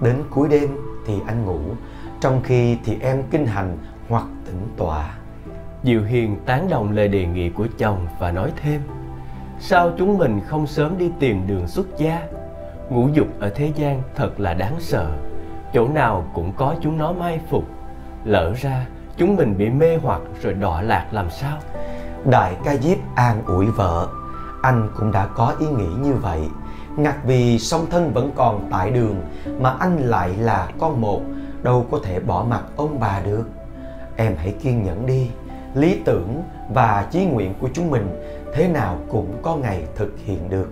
Đến 0.00 0.16
cuối 0.30 0.48
đêm 0.48 0.68
thì 1.06 1.14
anh 1.26 1.44
ngủ, 1.44 1.60
trong 2.20 2.40
khi 2.42 2.76
thì 2.84 2.96
em 3.00 3.22
kinh 3.30 3.46
hành 3.46 3.78
hoặc 4.08 4.24
tĩnh 4.46 4.68
tọa. 4.76 5.14
Diệu 5.84 6.02
Hiền 6.02 6.36
tán 6.46 6.70
đồng 6.70 6.92
lời 6.92 7.08
đề 7.08 7.26
nghị 7.26 7.50
của 7.50 7.66
chồng 7.78 8.06
và 8.18 8.30
nói 8.30 8.52
thêm 8.62 8.80
Sao 9.60 9.92
chúng 9.98 10.18
mình 10.18 10.40
không 10.46 10.66
sớm 10.66 10.98
đi 10.98 11.10
tìm 11.20 11.46
đường 11.46 11.68
xuất 11.68 11.98
gia 11.98 12.22
Ngũ 12.92 13.08
dục 13.08 13.26
ở 13.40 13.50
thế 13.50 13.72
gian 13.76 14.02
thật 14.14 14.40
là 14.40 14.54
đáng 14.54 14.76
sợ. 14.78 15.10
Chỗ 15.72 15.88
nào 15.88 16.24
cũng 16.34 16.52
có 16.56 16.74
chúng 16.80 16.98
nó 16.98 17.12
mai 17.12 17.40
phục. 17.50 17.64
Lỡ 18.24 18.52
ra 18.56 18.86
chúng 19.16 19.36
mình 19.36 19.58
bị 19.58 19.70
mê 19.70 19.96
hoặc 19.96 20.20
rồi 20.42 20.54
đọa 20.54 20.82
lạc 20.82 21.06
làm 21.12 21.30
sao? 21.30 21.58
Đại 22.24 22.56
ca 22.64 22.76
Diếp 22.76 22.98
an 23.14 23.42
ủi 23.46 23.66
vợ 23.66 24.08
Anh 24.62 24.88
cũng 24.96 25.12
đã 25.12 25.26
có 25.26 25.54
ý 25.60 25.66
nghĩ 25.66 25.88
như 26.02 26.12
vậy. 26.12 26.40
Ngặt 26.96 27.14
vì 27.24 27.58
song 27.58 27.86
thân 27.90 28.12
vẫn 28.12 28.30
còn 28.34 28.68
tại 28.70 28.90
đường 28.90 29.16
Mà 29.60 29.70
anh 29.70 29.98
lại 29.98 30.30
là 30.38 30.68
con 30.78 31.00
một 31.00 31.20
Đâu 31.62 31.86
có 31.90 31.98
thể 32.04 32.20
bỏ 32.20 32.44
mặt 32.48 32.62
ông 32.76 33.00
bà 33.00 33.20
được. 33.24 33.44
Em 34.16 34.34
hãy 34.36 34.54
kiên 34.62 34.82
nhẫn 34.82 35.06
đi. 35.06 35.30
Lý 35.74 36.00
tưởng 36.04 36.42
và 36.74 37.06
chí 37.10 37.24
nguyện 37.24 37.54
của 37.60 37.68
chúng 37.72 37.90
mình 37.90 38.22
Thế 38.54 38.68
nào 38.68 38.98
cũng 39.08 39.38
có 39.42 39.56
ngày 39.56 39.84
thực 39.96 40.18
hiện 40.24 40.50
được. 40.50 40.68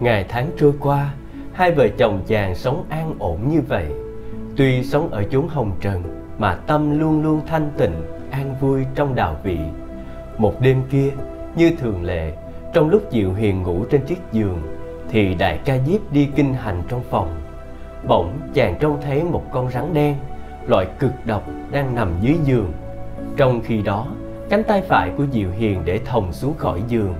Ngày 0.00 0.26
tháng 0.28 0.50
trôi 0.58 0.72
qua 0.80 1.10
Hai 1.52 1.72
vợ 1.72 1.88
chồng 1.98 2.22
chàng 2.26 2.54
sống 2.54 2.84
an 2.88 3.14
ổn 3.18 3.38
như 3.48 3.60
vậy. 3.68 3.86
Tuy 4.56 4.84
sống 4.84 5.08
ở 5.10 5.24
chốn 5.30 5.48
hồng 5.48 5.72
trần, 5.80 6.02
Mà 6.38 6.54
tâm 6.54 6.98
luôn 6.98 7.22
luôn 7.22 7.40
thanh 7.46 7.70
tịnh, 7.78 7.94
An 8.30 8.54
vui 8.60 8.84
trong 8.94 9.14
đạo 9.14 9.36
vị. 9.42 9.58
Một 10.38 10.60
đêm 10.60 10.82
kia, 10.90 11.10
Như 11.56 11.70
thường 11.78 12.04
lệ, 12.04 12.32
Trong 12.74 12.88
lúc 12.88 13.02
Diệu 13.10 13.32
Hiền 13.32 13.62
ngủ 13.62 13.84
trên 13.90 14.00
chiếc 14.00 14.18
giường, 14.32 14.62
Thì 15.10 15.34
đại 15.34 15.58
ca 15.64 15.78
diếp 15.78 16.12
đi 16.12 16.28
kinh 16.36 16.54
hành 16.54 16.82
trong 16.88 17.02
phòng. 17.10 17.28
Bỗng 18.08 18.38
chàng 18.54 18.76
trông 18.80 19.00
thấy 19.02 19.24
một 19.24 19.42
con 19.52 19.70
rắn 19.70 19.94
đen, 19.94 20.16
Loại 20.66 20.86
cực 20.98 21.12
độc, 21.24 21.42
đang 21.70 21.94
nằm 21.94 22.12
dưới 22.20 22.36
giường. 22.44 22.72
Trong 23.36 23.60
khi 23.60 23.82
đó, 23.82 24.06
Cánh 24.50 24.62
tay 24.64 24.82
phải 24.88 25.10
của 25.16 25.24
Diệu 25.32 25.50
Hiền 25.50 25.82
để 25.84 26.00
thòng 26.04 26.32
xuống 26.32 26.54
khỏi 26.56 26.82
giường, 26.88 27.14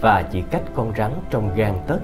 Và 0.00 0.24
chỉ 0.32 0.42
cách 0.50 0.62
con 0.74 0.92
rắn 0.96 1.10
trong 1.30 1.50
gan 1.56 1.74
tấc. 1.86 2.00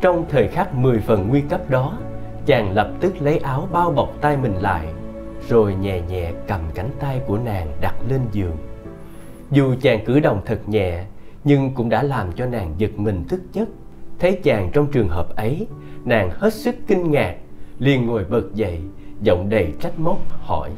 Trong 0.00 0.24
thời 0.28 0.48
khắc 0.48 0.74
mười 0.74 1.00
phần 1.00 1.28
nguy 1.28 1.40
cấp 1.40 1.70
đó 1.70 1.98
Chàng 2.46 2.72
lập 2.72 2.90
tức 3.00 3.14
lấy 3.20 3.38
áo 3.38 3.68
bao 3.72 3.90
bọc 3.90 4.08
tay 4.20 4.36
mình 4.36 4.54
lại 4.54 4.86
Rồi 5.48 5.74
nhẹ 5.74 6.00
nhẹ 6.00 6.32
cầm 6.48 6.60
cánh 6.74 6.90
tay 7.00 7.20
của 7.26 7.38
nàng 7.38 7.68
đặt 7.80 7.94
lên 8.08 8.20
giường 8.32 8.56
Dù 9.50 9.74
chàng 9.80 10.04
cử 10.04 10.20
động 10.20 10.42
thật 10.46 10.68
nhẹ 10.68 11.04
Nhưng 11.44 11.74
cũng 11.74 11.88
đã 11.88 12.02
làm 12.02 12.32
cho 12.32 12.46
nàng 12.46 12.74
giật 12.78 12.90
mình 12.96 13.24
thức 13.28 13.40
giấc 13.52 13.68
Thấy 14.18 14.40
chàng 14.42 14.70
trong 14.72 14.86
trường 14.92 15.08
hợp 15.08 15.36
ấy 15.36 15.66
Nàng 16.04 16.30
hết 16.30 16.54
sức 16.54 16.74
kinh 16.86 17.10
ngạc 17.10 17.36
liền 17.78 18.06
ngồi 18.06 18.24
bật 18.24 18.54
dậy 18.54 18.80
Giọng 19.22 19.48
đầy 19.48 19.72
trách 19.80 19.98
móc 19.98 20.18
hỏi 20.28 20.70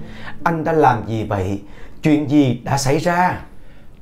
Anh 0.45 0.65
đã 0.65 0.73
làm 0.73 1.07
gì 1.07 1.25
vậy? 1.25 1.61
Chuyện 2.03 2.31
gì 2.31 2.61
đã 2.65 2.79
xảy 2.79 2.99
ra? 2.99 3.41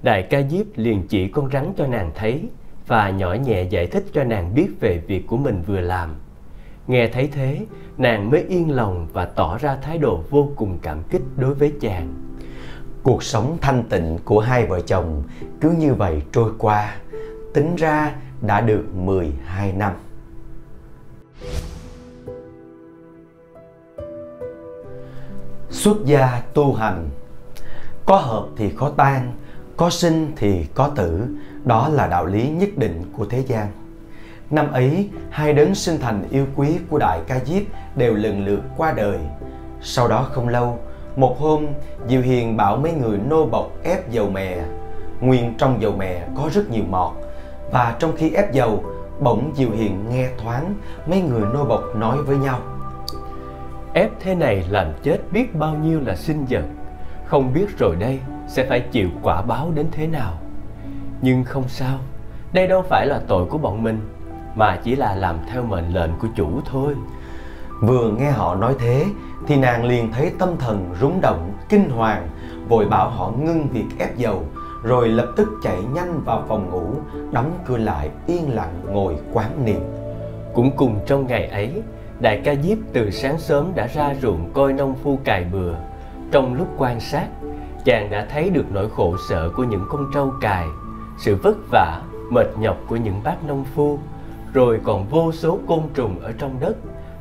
Đại 0.02 0.22
ca 0.22 0.42
Diếp 0.42 0.66
liền 0.76 1.06
chỉ 1.08 1.28
con 1.28 1.50
rắn 1.52 1.72
cho 1.76 1.86
nàng 1.86 2.10
thấy 2.14 2.48
và 2.88 3.10
nhỏ 3.10 3.34
nhẹ 3.34 3.62
giải 3.62 3.86
thích 3.86 4.04
cho 4.12 4.24
nàng 4.24 4.54
biết 4.54 4.68
về 4.80 5.02
việc 5.06 5.26
của 5.26 5.36
mình 5.36 5.62
vừa 5.66 5.80
làm 5.80 6.14
Nghe 6.88 7.08
thấy 7.08 7.28
thế, 7.32 7.66
nàng 7.98 8.30
mới 8.30 8.44
yên 8.48 8.76
lòng 8.76 9.06
và 9.12 9.24
tỏ 9.24 9.58
ra 9.58 9.76
thái 9.82 9.98
độ 9.98 10.22
vô 10.30 10.48
cùng 10.56 10.78
cảm 10.82 11.02
kích 11.10 11.22
đối 11.36 11.54
với 11.54 11.72
chàng. 11.80 12.14
Cuộc 13.02 13.22
sống 13.22 13.58
thanh 13.60 13.82
tịnh 13.90 14.18
của 14.24 14.40
hai 14.40 14.66
vợ 14.66 14.80
chồng 14.80 15.22
cứ 15.60 15.70
như 15.70 15.94
vậy 15.94 16.22
trôi 16.32 16.52
qua, 16.58 16.96
tính 17.54 17.76
ra 17.76 18.14
đã 18.40 18.60
được 18.60 18.84
12 18.94 19.72
năm. 19.72 19.92
Xuất 25.70 25.96
gia 26.04 26.42
tu 26.54 26.74
hành 26.74 27.08
Có 28.06 28.16
hợp 28.16 28.46
thì 28.56 28.70
có 28.70 28.92
tan, 28.96 29.32
có 29.78 29.90
sinh 29.90 30.32
thì 30.36 30.66
có 30.74 30.90
tử, 30.96 31.26
đó 31.64 31.88
là 31.88 32.06
đạo 32.06 32.26
lý 32.26 32.48
nhất 32.48 32.68
định 32.76 33.02
của 33.16 33.26
thế 33.26 33.38
gian. 33.46 33.66
Năm 34.50 34.72
ấy, 34.72 35.08
hai 35.30 35.52
đấng 35.52 35.74
sinh 35.74 36.00
thành 36.00 36.24
yêu 36.30 36.46
quý 36.56 36.78
của 36.90 36.98
Đại 36.98 37.20
Ca 37.26 37.38
Diếp 37.44 37.62
đều 37.96 38.14
lần 38.14 38.44
lượt 38.44 38.60
qua 38.76 38.92
đời. 38.92 39.18
Sau 39.80 40.08
đó 40.08 40.26
không 40.32 40.48
lâu, 40.48 40.78
một 41.16 41.40
hôm, 41.40 41.66
Diệu 42.08 42.20
Hiền 42.20 42.56
bảo 42.56 42.76
mấy 42.76 42.92
người 42.92 43.18
nô 43.28 43.46
bộc 43.46 43.72
ép 43.82 44.10
dầu 44.10 44.30
mè. 44.30 44.58
Nguyên 45.20 45.54
trong 45.58 45.82
dầu 45.82 45.92
mè 45.92 46.26
có 46.36 46.50
rất 46.52 46.70
nhiều 46.70 46.84
mọt, 46.90 47.12
và 47.72 47.96
trong 47.98 48.12
khi 48.16 48.30
ép 48.30 48.52
dầu, 48.52 48.84
bỗng 49.20 49.52
Diệu 49.56 49.70
Hiền 49.70 50.04
nghe 50.10 50.28
thoáng 50.38 50.74
mấy 51.06 51.20
người 51.20 51.42
nô 51.54 51.64
bộc 51.64 51.82
nói 51.96 52.16
với 52.22 52.36
nhau. 52.36 52.60
Ép 53.92 54.10
thế 54.20 54.34
này 54.34 54.64
làm 54.70 54.86
chết 55.02 55.18
biết 55.32 55.54
bao 55.54 55.74
nhiêu 55.74 56.00
là 56.00 56.16
sinh 56.16 56.46
vật, 56.50 56.64
không 57.26 57.52
biết 57.54 57.78
rồi 57.78 57.96
đây 57.96 58.20
sẽ 58.48 58.66
phải 58.68 58.80
chịu 58.80 59.08
quả 59.22 59.42
báo 59.42 59.70
đến 59.74 59.86
thế 59.92 60.06
nào. 60.06 60.32
Nhưng 61.22 61.44
không 61.44 61.68
sao, 61.68 61.98
đây 62.52 62.66
đâu 62.66 62.82
phải 62.82 63.06
là 63.06 63.20
tội 63.28 63.46
của 63.46 63.58
bọn 63.58 63.82
mình 63.82 64.00
mà 64.54 64.76
chỉ 64.84 64.96
là 64.96 65.14
làm 65.14 65.36
theo 65.52 65.62
mệnh 65.62 65.94
lệnh 65.94 66.10
của 66.20 66.28
chủ 66.36 66.60
thôi. 66.64 66.94
Vừa 67.80 68.10
nghe 68.10 68.30
họ 68.30 68.54
nói 68.54 68.74
thế 68.78 69.04
thì 69.46 69.56
nàng 69.56 69.84
liền 69.84 70.12
thấy 70.12 70.32
tâm 70.38 70.48
thần 70.58 70.94
rúng 71.00 71.20
động 71.20 71.52
kinh 71.68 71.90
hoàng 71.90 72.28
vội 72.68 72.86
bảo 72.86 73.10
họ 73.10 73.32
ngưng 73.38 73.68
việc 73.68 73.86
ép 73.98 74.16
dầu 74.16 74.44
rồi 74.82 75.08
lập 75.08 75.32
tức 75.36 75.48
chạy 75.62 75.78
nhanh 75.94 76.20
vào 76.24 76.44
phòng 76.48 76.70
ngủ 76.70 76.86
đóng 77.32 77.58
cửa 77.66 77.76
lại 77.76 78.10
yên 78.26 78.54
lặng 78.54 78.80
ngồi 78.92 79.16
quán 79.32 79.64
niệm. 79.64 79.80
Cũng 80.54 80.70
cùng 80.76 81.00
trong 81.06 81.26
ngày 81.26 81.46
ấy 81.46 81.82
đại 82.20 82.40
ca 82.44 82.54
diếp 82.54 82.78
từ 82.92 83.10
sáng 83.10 83.38
sớm 83.38 83.72
đã 83.74 83.86
ra 83.86 84.14
ruộng 84.22 84.50
coi 84.54 84.72
nông 84.72 84.94
phu 85.02 85.18
cài 85.24 85.44
bừa. 85.44 85.74
Trong 86.30 86.54
lúc 86.54 86.68
quan 86.78 87.00
sát 87.00 87.26
chàng 87.84 88.10
đã 88.10 88.26
thấy 88.30 88.50
được 88.50 88.64
nỗi 88.72 88.88
khổ 88.90 89.16
sở 89.28 89.50
của 89.56 89.64
những 89.64 89.84
con 89.88 90.10
trâu 90.14 90.32
cài, 90.40 90.66
sự 91.18 91.36
vất 91.42 91.56
vả, 91.70 92.02
mệt 92.30 92.46
nhọc 92.58 92.76
của 92.88 92.96
những 92.96 93.20
bác 93.24 93.44
nông 93.44 93.64
phu, 93.74 93.98
rồi 94.52 94.80
còn 94.84 95.08
vô 95.08 95.32
số 95.32 95.58
côn 95.66 95.80
trùng 95.94 96.20
ở 96.20 96.32
trong 96.38 96.60
đất, 96.60 96.76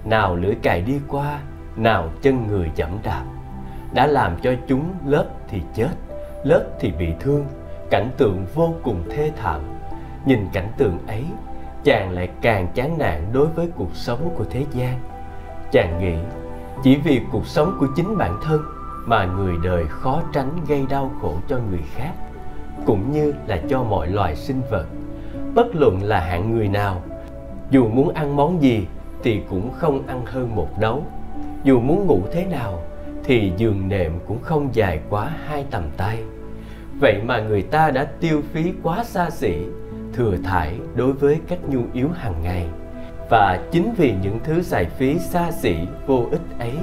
nào 0.06 0.36
lưỡi 0.36 0.56
cày 0.56 0.82
đi 0.82 1.00
qua, 1.08 1.40
nào 1.76 2.10
chân 2.22 2.48
người 2.48 2.72
dẫm 2.76 2.90
đạp. 3.04 3.24
Đã 3.94 4.08
làm 4.08 4.36
cho 4.42 4.54
chúng 4.68 4.94
lớp 5.06 5.26
thì 5.48 5.62
chết, 5.76 5.92
lớp 6.44 6.64
thì 6.80 6.92
bị 7.00 7.14
thương, 7.20 7.46
cảnh 7.90 8.10
tượng 8.18 8.46
vô 8.56 8.74
cùng 8.84 9.04
thê 9.10 9.32
thảm. 9.42 9.62
Nhìn 10.26 10.48
cảnh 10.54 10.70
tượng 10.78 10.98
ấy, 11.08 11.26
chàng 11.84 12.12
lại 12.12 12.30
càng 12.42 12.68
chán 12.74 12.98
nản 12.98 13.26
đối 13.34 13.48
với 13.48 13.70
cuộc 13.76 13.96
sống 13.96 14.34
của 14.38 14.46
thế 14.50 14.66
gian. 14.72 15.00
Chàng 15.72 16.00
nghĩ, 16.00 16.16
chỉ 16.84 16.98
vì 17.04 17.22
cuộc 17.32 17.48
sống 17.48 17.78
của 17.80 17.88
chính 17.96 18.18
bản 18.18 18.40
thân 18.44 18.62
mà 19.08 19.26
người 19.26 19.56
đời 19.64 19.86
khó 19.88 20.22
tránh 20.34 20.50
gây 20.68 20.86
đau 20.90 21.12
khổ 21.22 21.34
cho 21.48 21.60
người 21.70 21.84
khác, 21.96 22.12
cũng 22.86 23.12
như 23.12 23.34
là 23.48 23.60
cho 23.70 23.84
mọi 23.84 24.08
loài 24.08 24.36
sinh 24.36 24.62
vật. 24.72 24.86
Bất 25.54 25.76
luận 25.76 26.04
là 26.04 26.20
hạng 26.20 26.52
người 26.52 26.68
nào, 26.68 27.02
dù 27.70 27.88
muốn 27.88 28.14
ăn 28.14 28.36
món 28.36 28.62
gì 28.62 28.88
thì 29.24 29.42
cũng 29.50 29.72
không 29.74 30.08
ăn 30.08 30.26
hơn 30.26 30.56
một 30.56 30.80
nấu. 30.80 31.04
Dù 31.64 31.80
muốn 31.80 32.08
ngủ 32.08 32.22
thế 32.34 32.46
nào 32.46 32.80
thì 33.24 33.52
giường 33.58 33.90
nệm 33.90 34.12
cũng 34.28 34.42
không 34.42 34.70
dài 34.74 35.00
quá 35.10 35.32
hai 35.46 35.66
tầm 35.72 35.84
tay. 35.98 36.24
Vậy 37.00 37.22
mà 37.26 37.40
người 37.40 37.62
ta 37.62 37.92
đã 37.92 38.08
tiêu 38.20 38.42
phí 38.54 38.74
quá 38.84 39.04
xa 39.04 39.30
xỉ, 39.30 39.56
thừa 40.14 40.38
thải 40.44 40.80
đối 40.96 41.14
với 41.14 41.40
các 41.48 41.60
nhu 41.70 41.82
yếu 41.94 42.10
hàng 42.10 42.42
ngày. 42.44 42.68
Và 43.30 43.60
chính 43.72 43.94
vì 43.98 44.14
những 44.22 44.40
thứ 44.44 44.62
xài 44.62 44.86
phí 44.86 45.20
xa 45.20 45.52
xỉ 45.52 45.76
vô 46.08 46.26
ích 46.32 46.42
ấy 46.60 46.74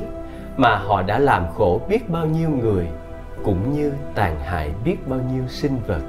mà 0.57 0.77
họ 0.77 1.03
đã 1.03 1.19
làm 1.19 1.45
khổ 1.55 1.81
biết 1.89 2.11
bao 2.11 2.27
nhiêu 2.27 2.51
người, 2.51 2.87
cũng 3.45 3.73
như 3.73 3.93
tàn 4.15 4.41
hại 4.41 4.71
biết 4.85 4.97
bao 5.09 5.21
nhiêu 5.33 5.43
sinh 5.49 5.79
vật. 5.87 6.03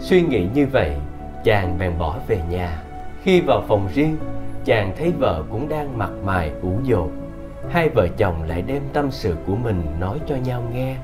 Suy 0.00 0.22
nghĩ 0.22 0.46
như 0.54 0.66
vậy, 0.72 0.96
chàng 1.44 1.78
bèn 1.78 1.98
bỏ 1.98 2.16
về 2.26 2.40
nhà. 2.50 2.82
Khi 3.22 3.40
vào 3.40 3.62
phòng 3.68 3.88
riêng, 3.94 4.16
chàng 4.64 4.92
thấy 4.98 5.12
vợ 5.18 5.42
cũng 5.50 5.68
đang 5.68 5.98
mặt 5.98 6.10
mày 6.24 6.50
ủ 6.62 6.72
dột. 6.82 7.10
Hai 7.70 7.88
vợ 7.88 8.08
chồng 8.16 8.42
lại 8.48 8.62
đem 8.62 8.82
tâm 8.92 9.10
sự 9.10 9.36
của 9.46 9.56
mình 9.56 9.82
nói 10.00 10.18
cho 10.26 10.36
nhau 10.36 10.62
nghe, 10.72 10.96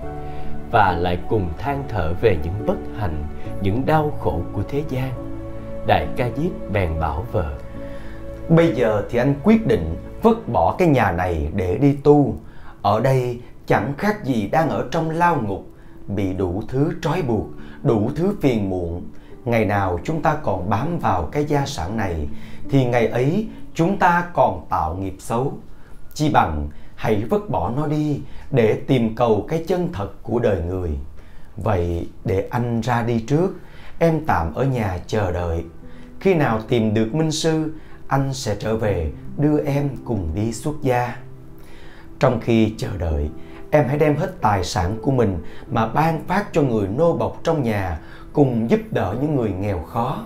và 0.73 0.97
lại 1.01 1.19
cùng 1.29 1.49
than 1.59 1.85
thở 1.89 2.13
về 2.21 2.37
những 2.45 2.67
bất 2.67 2.79
hạnh, 2.99 3.25
những 3.61 3.87
đau 3.87 4.13
khổ 4.21 4.41
của 4.53 4.63
thế 4.69 4.83
gian. 4.89 5.11
Đại 5.87 6.07
ca 6.17 6.29
diếp 6.37 6.71
bèn 6.73 7.01
bảo 7.01 7.27
vợ, 7.33 7.55
bây 8.49 8.73
giờ 8.75 9.03
thì 9.11 9.19
anh 9.19 9.35
quyết 9.43 9.67
định 9.67 9.97
vứt 10.23 10.49
bỏ 10.49 10.75
cái 10.79 10.89
nhà 10.89 11.13
này 11.13 11.49
để 11.57 11.79
đi 11.79 11.97
tu 12.05 12.35
ở 12.83 13.01
đây 13.01 13.41
chẳng 13.67 13.95
khác 13.99 14.25
gì 14.25 14.49
đang 14.49 14.69
ở 14.69 14.89
trong 14.91 15.11
lao 15.11 15.43
ngục, 15.43 15.67
bị 16.07 16.33
đủ 16.33 16.63
thứ 16.69 16.93
trói 17.03 17.23
buộc, 17.23 17.47
đủ 17.83 18.11
thứ 18.17 18.37
phiền 18.41 18.71
muộn. 18.71 19.03
Ngày 19.45 19.65
nào 19.65 19.99
chúng 20.05 20.23
ta 20.23 20.35
còn 20.43 20.71
bám 20.71 20.99
vào 20.99 21.29
cái 21.33 21.45
gia 21.45 21.67
sản 21.67 21.97
này, 21.97 22.29
thì 22.71 22.85
ngày 22.85 23.07
ấy 23.07 23.49
chúng 23.75 23.99
ta 23.99 24.27
còn 24.35 24.67
tạo 24.69 24.95
nghiệp 24.95 25.17
xấu. 25.19 25.53
Chi 26.15 26.31
bằng 26.31 26.69
hãy 26.95 27.25
vứt 27.31 27.51
bỏ 27.51 27.71
nó 27.77 27.87
đi 27.87 28.21
để 28.51 28.81
tìm 28.87 29.15
cầu 29.17 29.47
cái 29.49 29.65
chân 29.69 29.89
thật 29.93 30.09
của 30.23 30.39
đời 30.39 30.63
người. 30.63 30.91
Vậy 31.57 32.09
để 32.25 32.49
anh 32.51 32.81
ra 32.81 33.03
đi 33.03 33.21
trước, 33.21 33.51
em 33.99 34.27
tạm 34.27 34.55
ở 34.55 34.65
nhà 34.65 34.99
chờ 35.07 35.33
đợi. 35.33 35.65
Khi 36.21 36.35
nào 36.35 36.61
tìm 36.69 36.95
được 36.95 37.15
minh 37.15 37.31
sư, 37.31 37.75
anh 38.09 38.35
sẽ 38.35 38.57
trở 38.59 38.77
về 38.77 39.11
đưa 39.39 39.65
em 39.65 39.91
cùng 40.05 40.29
đi 40.35 40.53
xuất 40.53 40.75
gia 40.83 41.17
trong 42.23 42.41
khi 42.41 42.75
chờ 42.77 42.89
đợi, 42.99 43.31
em 43.71 43.85
hãy 43.89 43.99
đem 43.99 44.17
hết 44.17 44.41
tài 44.41 44.65
sản 44.65 44.99
của 45.03 45.11
mình 45.11 45.39
mà 45.71 45.89
ban 45.89 46.25
phát 46.25 46.47
cho 46.53 46.63
người 46.63 46.89
nô 46.89 47.17
bộc 47.17 47.41
trong 47.45 47.63
nhà, 47.63 48.01
cùng 48.33 48.71
giúp 48.71 48.81
đỡ 48.91 49.17
những 49.21 49.37
người 49.37 49.51
nghèo 49.61 49.83
khó. 49.83 50.25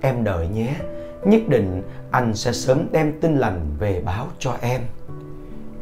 Em 0.00 0.24
đợi 0.24 0.48
nhé, 0.48 0.74
nhất 1.24 1.40
định 1.48 1.82
anh 2.10 2.34
sẽ 2.34 2.52
sớm 2.52 2.86
đem 2.92 3.20
tin 3.20 3.36
lành 3.36 3.60
về 3.78 4.02
báo 4.04 4.26
cho 4.38 4.56
em. 4.60 4.80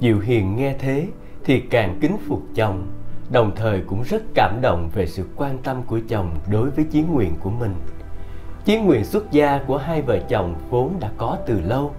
Diệu 0.01 0.19
hiền 0.19 0.57
nghe 0.57 0.75
thế 0.79 1.07
thì 1.45 1.61
càng 1.61 1.99
kính 2.01 2.17
phục 2.29 2.43
chồng, 2.55 2.87
đồng 3.31 3.53
thời 3.57 3.81
cũng 3.81 4.03
rất 4.03 4.23
cảm 4.35 4.59
động 4.63 4.91
về 4.95 5.07
sự 5.07 5.25
quan 5.37 5.59
tâm 5.59 5.83
của 5.83 6.01
chồng 6.09 6.31
đối 6.51 6.71
với 6.71 6.85
chí 6.85 7.03
nguyện 7.03 7.33
của 7.41 7.51
mình. 7.51 7.75
Chí 8.65 8.79
nguyện 8.79 9.05
xuất 9.05 9.33
gia 9.33 9.61
của 9.67 9.77
hai 9.77 10.03
vợ 10.03 10.19
chồng 10.29 10.55
vốn 10.71 10.97
đã 11.01 11.11
có 11.17 11.39
từ 11.47 11.61
lâu, 11.61 11.95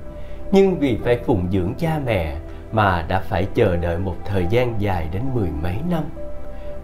nhưng 0.52 0.80
vì 0.80 0.98
phải 1.04 1.20
phụng 1.26 1.48
dưỡng 1.52 1.74
cha 1.78 2.00
mẹ 2.06 2.38
mà 2.74 3.06
đã 3.08 3.20
phải 3.20 3.48
chờ 3.54 3.78
đợi 3.78 3.98
một 3.98 4.16
thời 4.26 4.48
gian 4.50 4.82
dài 4.82 5.08
đến 5.12 5.22
mười 5.34 5.50
mấy 5.62 5.78
năm 5.90 6.04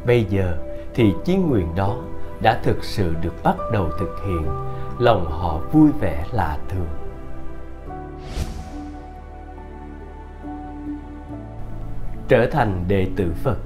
bây 0.06 0.24
giờ 0.24 0.58
thì 0.94 1.14
chí 1.26 1.36
nguyện 1.36 1.76
đó 1.76 1.98
đã 2.42 2.60
thực 2.64 2.84
sự 2.84 3.16
được 3.22 3.44
bắt 3.44 3.56
đầu 3.74 3.90
thực 4.00 4.16
hiện 4.26 4.48
lòng 5.00 5.26
họ 5.26 5.60
vui 5.72 5.90
vẻ 6.02 6.26
lạ 6.32 6.58
thường 6.70 6.88
trở 12.30 12.46
thành 12.46 12.84
đệ 12.88 13.08
tử 13.16 13.34
Phật. 13.44 13.58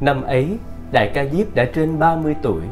Năm 0.00 0.22
ấy, 0.22 0.58
Đại 0.92 1.10
Ca 1.14 1.24
Diếp 1.24 1.54
đã 1.54 1.64
trên 1.74 1.98
30 1.98 2.34
tuổi. 2.42 2.62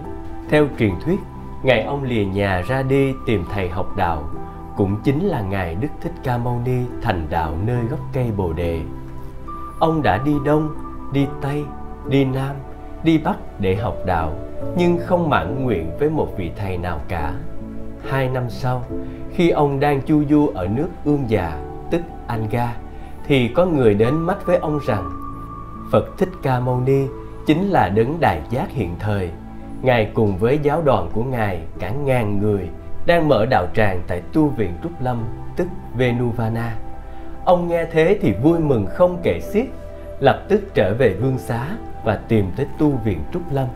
Theo 0.50 0.66
truyền 0.78 0.92
thuyết, 1.04 1.20
ngày 1.62 1.82
ông 1.82 2.04
lìa 2.04 2.24
nhà 2.24 2.62
ra 2.68 2.82
đi 2.82 3.12
tìm 3.26 3.44
thầy 3.52 3.68
học 3.68 3.96
đạo, 3.96 4.30
cũng 4.76 4.96
chính 5.04 5.24
là 5.24 5.40
ngày 5.40 5.74
Đức 5.80 5.88
Thích 6.00 6.12
Ca 6.22 6.38
Mâu 6.38 6.60
Ni 6.64 6.78
thành 7.02 7.26
đạo 7.30 7.54
nơi 7.66 7.84
gốc 7.90 8.00
cây 8.12 8.30
Bồ 8.36 8.52
đề. 8.52 8.80
Ông 9.78 10.02
đã 10.02 10.18
đi 10.18 10.34
đông, 10.44 10.74
đi 11.12 11.26
tây, 11.40 11.64
đi 12.08 12.24
nam, 12.24 12.56
đi 13.04 13.18
bắc 13.18 13.60
để 13.60 13.76
học 13.76 13.96
đạo, 14.06 14.32
nhưng 14.76 14.98
không 15.06 15.30
mãn 15.30 15.64
nguyện 15.64 15.90
với 15.98 16.10
một 16.10 16.28
vị 16.36 16.50
thầy 16.56 16.78
nào 16.78 17.00
cả. 17.08 17.34
Hai 18.08 18.28
năm 18.28 18.44
sau, 18.48 18.84
khi 19.32 19.50
ông 19.50 19.80
đang 19.80 20.02
chu 20.02 20.24
du 20.30 20.46
ở 20.54 20.68
nước 20.68 20.88
Ương 21.04 21.24
Già, 21.28 21.60
tức 21.90 22.02
Anga, 22.26 22.76
thì 23.26 23.48
có 23.48 23.66
người 23.66 23.94
đến 23.94 24.14
mắt 24.14 24.46
với 24.46 24.56
ông 24.56 24.78
rằng 24.86 25.10
Phật 25.92 26.18
Thích 26.18 26.28
Ca 26.42 26.60
Mâu 26.60 26.80
Ni 26.80 27.06
chính 27.46 27.68
là 27.68 27.88
đấng 27.88 28.20
đại 28.20 28.40
giác 28.50 28.70
hiện 28.70 28.94
thời. 28.98 29.30
Ngài 29.82 30.10
cùng 30.14 30.38
với 30.38 30.58
giáo 30.62 30.82
đoàn 30.82 31.10
của 31.12 31.24
Ngài 31.24 31.62
cả 31.78 31.90
ngàn 31.90 32.38
người 32.38 32.68
đang 33.06 33.28
mở 33.28 33.46
đạo 33.46 33.66
tràng 33.74 34.02
tại 34.06 34.22
tu 34.32 34.48
viện 34.48 34.72
Trúc 34.82 35.02
Lâm, 35.02 35.24
tức 35.56 35.66
Venuvana. 35.96 36.76
Ông 37.44 37.68
nghe 37.68 37.84
thế 37.92 38.18
thì 38.22 38.32
vui 38.32 38.58
mừng 38.58 38.86
không 38.86 39.18
kể 39.22 39.40
xiết, 39.40 39.66
lập 40.20 40.42
tức 40.48 40.60
trở 40.74 40.94
về 40.98 41.14
vương 41.14 41.38
xá 41.38 41.66
và 42.04 42.18
tìm 42.28 42.50
tới 42.56 42.66
tu 42.78 42.90
viện 42.90 43.20
Trúc 43.32 43.52
Lâm. 43.52 43.66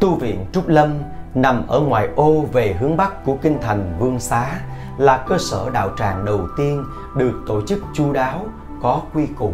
Tu 0.00 0.14
viện 0.14 0.46
Trúc 0.52 0.68
Lâm 0.68 0.98
nằm 1.34 1.66
ở 1.66 1.80
ngoài 1.80 2.08
ô 2.16 2.40
về 2.52 2.74
hướng 2.80 2.96
bắc 2.96 3.24
của 3.24 3.36
kinh 3.36 3.58
thành 3.60 3.92
Vương 3.98 4.20
Xá, 4.20 4.60
là 4.98 5.24
cơ 5.28 5.36
sở 5.38 5.70
đạo 5.70 5.90
tràng 5.98 6.24
đầu 6.24 6.40
tiên 6.56 6.84
được 7.16 7.44
tổ 7.46 7.66
chức 7.66 7.78
chu 7.94 8.12
đáo 8.12 8.46
có 8.82 9.02
quy 9.14 9.26
củ 9.26 9.52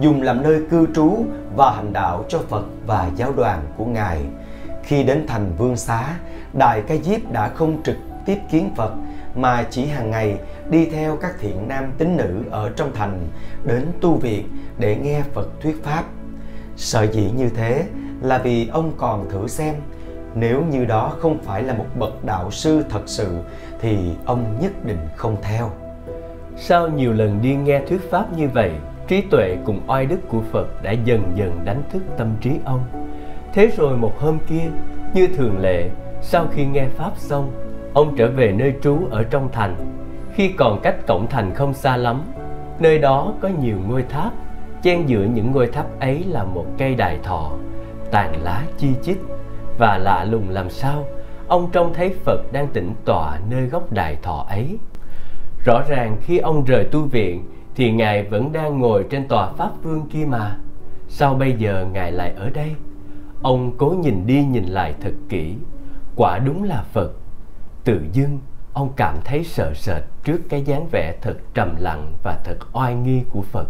dùng 0.00 0.22
làm 0.22 0.42
nơi 0.42 0.66
cư 0.70 0.86
trú 0.94 1.24
và 1.56 1.70
hành 1.70 1.92
đạo 1.92 2.24
cho 2.28 2.38
Phật 2.48 2.64
và 2.86 3.10
giáo 3.16 3.32
đoàn 3.36 3.62
của 3.76 3.84
Ngài. 3.84 4.24
Khi 4.82 5.02
đến 5.02 5.26
thành 5.26 5.52
Vương 5.58 5.76
Xá, 5.76 6.04
Đại 6.52 6.82
Ca 6.86 6.94
Diếp 6.96 7.32
đã 7.32 7.48
không 7.48 7.82
trực 7.82 7.96
tiếp 8.26 8.38
kiến 8.50 8.70
Phật 8.76 8.92
mà 9.34 9.66
chỉ 9.70 9.86
hàng 9.86 10.10
ngày 10.10 10.38
đi 10.70 10.86
theo 10.86 11.16
các 11.16 11.32
thiện 11.40 11.68
nam 11.68 11.92
tín 11.98 12.16
nữ 12.16 12.42
ở 12.50 12.70
trong 12.76 12.90
thành 12.94 13.26
đến 13.64 13.86
tu 14.00 14.14
viện 14.14 14.48
để 14.78 14.96
nghe 14.96 15.22
Phật 15.34 15.48
thuyết 15.60 15.84
pháp. 15.84 16.04
Sở 16.76 17.02
dĩ 17.02 17.30
như 17.36 17.48
thế 17.48 17.84
là 18.22 18.38
vì 18.38 18.68
ông 18.68 18.92
còn 18.96 19.30
thử 19.30 19.48
xem 19.48 19.74
nếu 20.34 20.64
như 20.70 20.84
đó 20.84 21.12
không 21.18 21.38
phải 21.42 21.62
là 21.62 21.74
một 21.74 21.86
bậc 21.98 22.24
đạo 22.24 22.50
sư 22.50 22.84
thật 22.88 23.02
sự 23.06 23.38
thì 23.80 23.96
ông 24.24 24.58
nhất 24.60 24.84
định 24.84 24.98
không 25.16 25.36
theo. 25.42 25.70
Sau 26.56 26.88
nhiều 26.88 27.12
lần 27.12 27.42
đi 27.42 27.54
nghe 27.54 27.80
thuyết 27.88 28.10
pháp 28.10 28.36
như 28.36 28.48
vậy, 28.48 28.72
trí 29.08 29.20
tuệ 29.20 29.56
cùng 29.64 29.80
oai 29.86 30.06
đức 30.06 30.18
của 30.28 30.40
Phật 30.52 30.82
đã 30.82 30.92
dần 30.92 31.32
dần 31.34 31.60
đánh 31.64 31.82
thức 31.92 32.02
tâm 32.18 32.34
trí 32.40 32.50
ông. 32.64 32.84
Thế 33.52 33.70
rồi 33.76 33.96
một 33.96 34.12
hôm 34.20 34.38
kia, 34.48 34.70
như 35.14 35.26
thường 35.26 35.58
lệ, 35.58 35.90
sau 36.22 36.46
khi 36.52 36.66
nghe 36.66 36.86
pháp 36.96 37.12
xong, 37.16 37.52
ông 37.94 38.16
trở 38.16 38.30
về 38.30 38.52
nơi 38.52 38.74
trú 38.82 38.98
ở 39.10 39.22
trong 39.22 39.48
thành. 39.52 39.76
Khi 40.34 40.48
còn 40.48 40.80
cách 40.82 41.06
cổng 41.06 41.26
thành 41.26 41.54
không 41.54 41.74
xa 41.74 41.96
lắm, 41.96 42.22
nơi 42.78 42.98
đó 42.98 43.34
có 43.40 43.48
nhiều 43.62 43.76
ngôi 43.88 44.02
tháp, 44.02 44.32
chen 44.82 45.06
giữa 45.06 45.24
những 45.24 45.52
ngôi 45.52 45.66
tháp 45.66 46.00
ấy 46.00 46.24
là 46.24 46.44
một 46.44 46.66
cây 46.78 46.94
đài 46.94 47.18
thọ, 47.22 47.50
tàn 48.10 48.42
lá 48.42 48.62
chi 48.78 48.88
chít 49.02 49.16
và 49.78 49.98
lạ 49.98 50.24
lùng 50.24 50.50
làm 50.50 50.70
sao 50.70 51.04
ông 51.50 51.68
trông 51.72 51.94
thấy 51.94 52.14
Phật 52.24 52.52
đang 52.52 52.68
tĩnh 52.68 52.94
tọa 53.04 53.38
nơi 53.50 53.66
góc 53.66 53.92
đài 53.92 54.16
thọ 54.22 54.46
ấy. 54.48 54.78
Rõ 55.64 55.82
ràng 55.88 56.16
khi 56.22 56.38
ông 56.38 56.64
rời 56.64 56.84
tu 56.84 57.02
viện 57.02 57.44
thì 57.74 57.92
Ngài 57.92 58.22
vẫn 58.22 58.52
đang 58.52 58.78
ngồi 58.78 59.04
trên 59.10 59.28
tòa 59.28 59.52
Pháp 59.52 59.70
Vương 59.82 60.08
kia 60.08 60.24
mà. 60.28 60.56
Sao 61.08 61.34
bây 61.34 61.52
giờ 61.52 61.86
Ngài 61.92 62.12
lại 62.12 62.32
ở 62.36 62.50
đây? 62.50 62.74
Ông 63.42 63.72
cố 63.78 63.90
nhìn 63.90 64.26
đi 64.26 64.44
nhìn 64.44 64.64
lại 64.64 64.94
thật 65.00 65.12
kỹ. 65.28 65.54
Quả 66.16 66.38
đúng 66.38 66.64
là 66.64 66.82
Phật. 66.92 67.12
Tự 67.84 68.00
dưng, 68.12 68.38
ông 68.72 68.92
cảm 68.96 69.16
thấy 69.24 69.44
sợ 69.44 69.74
sệt 69.74 70.02
trước 70.24 70.38
cái 70.48 70.62
dáng 70.62 70.88
vẻ 70.92 71.14
thật 71.22 71.36
trầm 71.54 71.76
lặng 71.78 72.12
và 72.22 72.38
thật 72.44 72.56
oai 72.72 72.94
nghi 72.94 73.22
của 73.32 73.42
Phật. 73.42 73.68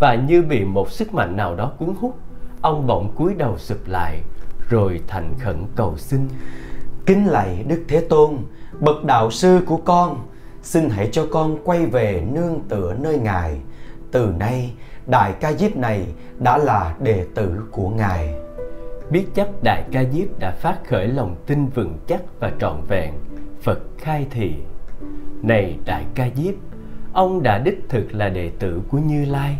Và 0.00 0.14
như 0.14 0.42
bị 0.42 0.64
một 0.64 0.90
sức 0.90 1.14
mạnh 1.14 1.36
nào 1.36 1.56
đó 1.56 1.72
cuốn 1.78 1.94
hút, 2.00 2.18
ông 2.60 2.86
bỗng 2.86 3.12
cúi 3.16 3.34
đầu 3.34 3.58
sụp 3.58 3.78
lại, 3.86 4.20
rồi 4.68 5.00
thành 5.08 5.34
khẩn 5.38 5.64
cầu 5.76 5.96
xin. 5.96 6.28
Kính 7.06 7.26
lạy 7.26 7.64
Đức 7.68 7.84
Thế 7.88 8.00
Tôn, 8.00 8.36
bậc 8.80 9.04
đạo 9.04 9.30
sư 9.30 9.60
của 9.66 9.76
con, 9.76 10.26
xin 10.62 10.90
hãy 10.90 11.08
cho 11.12 11.26
con 11.30 11.58
quay 11.64 11.86
về 11.86 12.24
nương 12.32 12.60
tựa 12.68 12.94
nơi 12.94 13.18
Ngài. 13.18 13.60
Từ 14.12 14.32
nay, 14.38 14.72
Đại 15.06 15.32
Ca 15.40 15.52
Diếp 15.52 15.76
này 15.76 16.06
đã 16.38 16.58
là 16.58 16.94
đệ 17.00 17.26
tử 17.34 17.62
của 17.70 17.88
Ngài. 17.88 18.34
Biết 19.10 19.26
chắc 19.34 19.48
Đại 19.62 19.84
Ca 19.92 20.04
Diếp 20.04 20.38
đã 20.38 20.50
phát 20.50 20.78
khởi 20.88 21.08
lòng 21.08 21.36
tin 21.46 21.66
vững 21.66 21.98
chắc 22.06 22.20
và 22.40 22.52
trọn 22.60 22.76
vẹn, 22.88 23.12
Phật 23.62 23.78
khai 23.98 24.26
thị. 24.30 24.54
Này 25.42 25.78
Đại 25.84 26.04
Ca 26.14 26.28
Diếp, 26.34 26.54
ông 27.12 27.42
đã 27.42 27.58
đích 27.58 27.80
thực 27.88 28.14
là 28.14 28.28
đệ 28.28 28.50
tử 28.58 28.80
của 28.90 28.98
Như 28.98 29.24
Lai, 29.24 29.58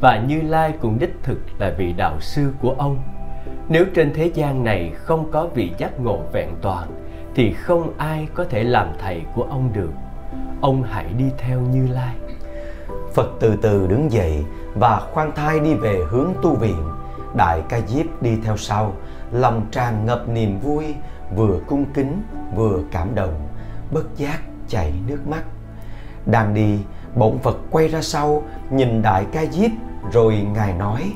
và 0.00 0.24
Như 0.28 0.40
Lai 0.40 0.72
cũng 0.80 0.98
đích 0.98 1.14
thực 1.22 1.38
là 1.58 1.74
vị 1.78 1.92
đạo 1.92 2.20
sư 2.20 2.52
của 2.60 2.74
ông. 2.78 3.02
Nếu 3.68 3.84
trên 3.94 4.12
thế 4.14 4.30
gian 4.34 4.64
này 4.64 4.92
không 4.94 5.30
có 5.30 5.46
vị 5.46 5.70
giác 5.78 6.00
ngộ 6.00 6.18
vẹn 6.32 6.48
toàn, 6.62 6.88
thì 7.34 7.52
không 7.52 7.92
ai 7.98 8.28
có 8.34 8.44
thể 8.44 8.64
làm 8.64 8.88
thầy 8.98 9.22
của 9.34 9.42
ông 9.42 9.70
được 9.74 9.90
ông 10.60 10.82
hãy 10.82 11.06
đi 11.18 11.24
theo 11.38 11.60
Như 11.60 11.86
Lai. 11.86 12.16
Phật 13.14 13.30
từ 13.40 13.56
từ 13.62 13.86
đứng 13.86 14.12
dậy 14.12 14.44
và 14.74 15.00
khoan 15.12 15.32
thai 15.34 15.60
đi 15.60 15.74
về 15.74 15.98
hướng 16.08 16.32
tu 16.42 16.54
viện. 16.54 16.76
Đại 17.36 17.62
ca 17.68 17.80
diếp 17.86 18.22
đi 18.22 18.36
theo 18.44 18.56
sau, 18.56 18.92
lòng 19.32 19.66
tràn 19.70 20.06
ngập 20.06 20.28
niềm 20.28 20.60
vui, 20.60 20.94
vừa 21.36 21.60
cung 21.66 21.84
kính 21.94 22.22
vừa 22.54 22.80
cảm 22.90 23.14
động, 23.14 23.48
bất 23.92 24.16
giác 24.16 24.40
chảy 24.68 24.92
nước 25.06 25.28
mắt. 25.28 25.42
Đang 26.26 26.54
đi, 26.54 26.78
bỗng 27.14 27.38
Phật 27.38 27.56
quay 27.70 27.88
ra 27.88 28.02
sau, 28.02 28.42
nhìn 28.70 29.02
đại 29.02 29.24
ca 29.32 29.44
diếp 29.50 29.70
rồi 30.12 30.46
Ngài 30.54 30.72
nói 30.72 31.12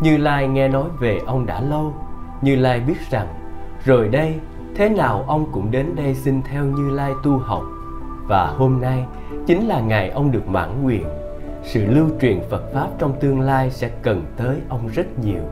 Như 0.00 0.16
Lai 0.16 0.48
nghe 0.48 0.68
nói 0.68 0.84
về 1.00 1.20
ông 1.26 1.46
đã 1.46 1.60
lâu, 1.60 1.94
Như 2.42 2.56
Lai 2.56 2.80
biết 2.80 3.10
rằng 3.10 3.28
rồi 3.84 4.08
đây 4.08 4.34
thế 4.76 4.88
nào 4.88 5.24
ông 5.26 5.46
cũng 5.52 5.70
đến 5.70 5.96
đây 5.96 6.14
xin 6.14 6.42
theo 6.42 6.64
Như 6.64 6.90
Lai 6.90 7.12
tu 7.22 7.38
học 7.38 7.62
và 8.28 8.46
hôm 8.46 8.80
nay 8.80 9.06
chính 9.46 9.68
là 9.68 9.80
ngày 9.80 10.10
ông 10.10 10.30
được 10.30 10.48
mãn 10.48 10.82
nguyện. 10.82 11.04
Sự 11.64 11.84
lưu 11.86 12.08
truyền 12.20 12.40
Phật 12.50 12.62
Pháp 12.74 12.88
trong 12.98 13.20
tương 13.20 13.40
lai 13.40 13.70
sẽ 13.70 13.90
cần 14.02 14.24
tới 14.36 14.56
ông 14.68 14.88
rất 14.88 15.18
nhiều. 15.18 15.42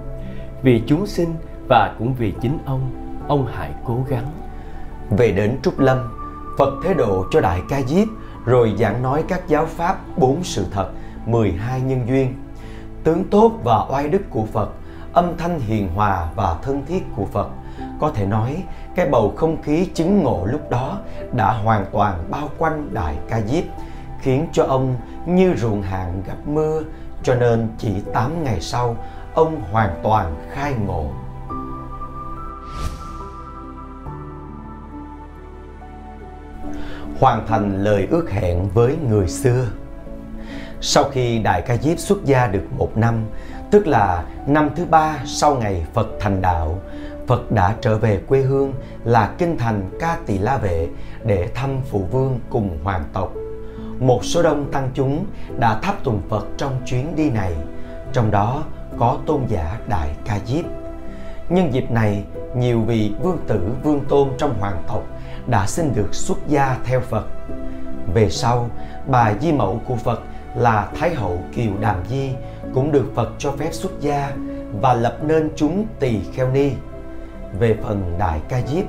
Vì 0.62 0.82
chúng 0.86 1.06
sinh 1.06 1.34
và 1.68 1.94
cũng 1.98 2.14
vì 2.14 2.32
chính 2.40 2.58
ông, 2.66 2.90
ông 3.28 3.46
hãy 3.52 3.70
cố 3.84 3.98
gắng. 4.08 4.26
Về 5.10 5.32
đến 5.32 5.58
Trúc 5.62 5.78
Lâm, 5.78 5.98
Phật 6.58 6.74
thế 6.84 6.94
độ 6.94 7.24
cho 7.30 7.40
Đại 7.40 7.62
Ca 7.68 7.82
Diếp 7.82 8.08
rồi 8.44 8.74
giảng 8.78 9.02
nói 9.02 9.24
các 9.28 9.48
giáo 9.48 9.66
pháp 9.66 10.18
bốn 10.18 10.44
sự 10.44 10.66
thật, 10.70 10.90
12 11.26 11.80
nhân 11.80 12.08
duyên. 12.08 12.34
Tướng 13.04 13.24
tốt 13.24 13.52
và 13.64 13.86
oai 13.90 14.08
đức 14.08 14.22
của 14.30 14.44
Phật, 14.44 14.70
âm 15.12 15.36
thanh 15.38 15.60
hiền 15.60 15.88
hòa 15.94 16.28
và 16.36 16.56
thân 16.62 16.82
thiết 16.86 17.02
của 17.16 17.24
Phật. 17.24 17.48
Có 18.00 18.10
thể 18.14 18.26
nói, 18.26 18.62
cái 18.94 19.08
bầu 19.08 19.32
không 19.36 19.62
khí 19.62 19.86
chứng 19.94 20.22
ngộ 20.22 20.46
lúc 20.46 20.70
đó 20.70 20.98
đã 21.32 21.52
hoàn 21.52 21.84
toàn 21.92 22.24
bao 22.30 22.48
quanh 22.58 22.88
Đại 22.92 23.16
Ca 23.28 23.40
Diếp, 23.40 23.64
khiến 24.22 24.46
cho 24.52 24.64
ông 24.64 24.96
như 25.26 25.54
ruộng 25.56 25.82
hạn 25.82 26.22
gặp 26.26 26.36
mưa, 26.46 26.82
cho 27.22 27.34
nên 27.34 27.68
chỉ 27.78 27.92
8 28.12 28.44
ngày 28.44 28.60
sau, 28.60 28.96
ông 29.34 29.62
hoàn 29.72 30.00
toàn 30.02 30.36
khai 30.50 30.74
ngộ. 30.86 31.10
hoàn 37.22 37.46
thành 37.46 37.84
lời 37.84 38.08
ước 38.10 38.30
hẹn 38.30 38.68
với 38.74 38.96
người 39.08 39.28
xưa. 39.28 39.66
Sau 40.80 41.04
khi 41.12 41.38
Đại 41.38 41.62
Ca 41.62 41.76
Diếp 41.76 41.98
xuất 41.98 42.24
gia 42.24 42.46
được 42.46 42.64
một 42.78 42.96
năm, 42.96 43.24
tức 43.70 43.86
là 43.86 44.24
năm 44.46 44.70
thứ 44.76 44.84
ba 44.84 45.18
sau 45.24 45.54
ngày 45.54 45.86
Phật 45.92 46.08
thành 46.20 46.42
đạo, 46.42 46.78
Phật 47.26 47.52
đã 47.52 47.74
trở 47.80 47.98
về 47.98 48.20
quê 48.28 48.40
hương 48.40 48.72
là 49.04 49.34
kinh 49.38 49.58
thành 49.58 49.90
Ca 50.00 50.18
Tỳ 50.26 50.38
La 50.38 50.56
Vệ 50.56 50.88
để 51.24 51.48
thăm 51.54 51.70
phụ 51.90 52.06
vương 52.10 52.40
cùng 52.50 52.78
hoàng 52.84 53.04
tộc. 53.12 53.32
Một 54.02 54.24
số 54.24 54.42
đông 54.42 54.72
tăng 54.72 54.90
chúng 54.94 55.26
đã 55.58 55.80
tháp 55.82 56.04
tùng 56.04 56.20
Phật 56.28 56.46
trong 56.56 56.80
chuyến 56.86 57.16
đi 57.16 57.30
này, 57.30 57.52
trong 58.12 58.30
đó 58.30 58.62
có 58.98 59.18
tôn 59.26 59.40
giả 59.48 59.78
Đại 59.88 60.10
Ca 60.24 60.38
Diếp. 60.46 60.64
Nhân 61.48 61.74
dịp 61.74 61.90
này, 61.90 62.24
nhiều 62.56 62.80
vị 62.80 63.12
vương 63.22 63.38
tử 63.46 63.60
vương 63.82 64.00
tôn 64.08 64.28
trong 64.38 64.54
hoàng 64.60 64.82
tộc 64.88 65.02
đã 65.46 65.66
xin 65.66 65.94
được 65.94 66.14
xuất 66.14 66.38
gia 66.48 66.78
theo 66.84 67.00
Phật. 67.00 67.26
Về 68.14 68.30
sau, 68.30 68.70
bà 69.06 69.34
di 69.40 69.52
mẫu 69.52 69.80
của 69.88 69.96
Phật 69.96 70.20
là 70.56 70.88
Thái 70.94 71.14
hậu 71.14 71.38
Kiều 71.54 71.72
Đàm 71.80 71.96
Di 72.08 72.30
cũng 72.74 72.92
được 72.92 73.06
Phật 73.14 73.30
cho 73.38 73.50
phép 73.50 73.68
xuất 73.72 74.00
gia 74.00 74.32
và 74.80 74.94
lập 74.94 75.16
nên 75.22 75.50
chúng 75.56 75.86
tỳ 76.00 76.20
kheo 76.34 76.50
ni. 76.50 76.70
Về 77.58 77.76
phần 77.82 78.14
Đại 78.18 78.40
Ca 78.48 78.60
Diếp, 78.66 78.84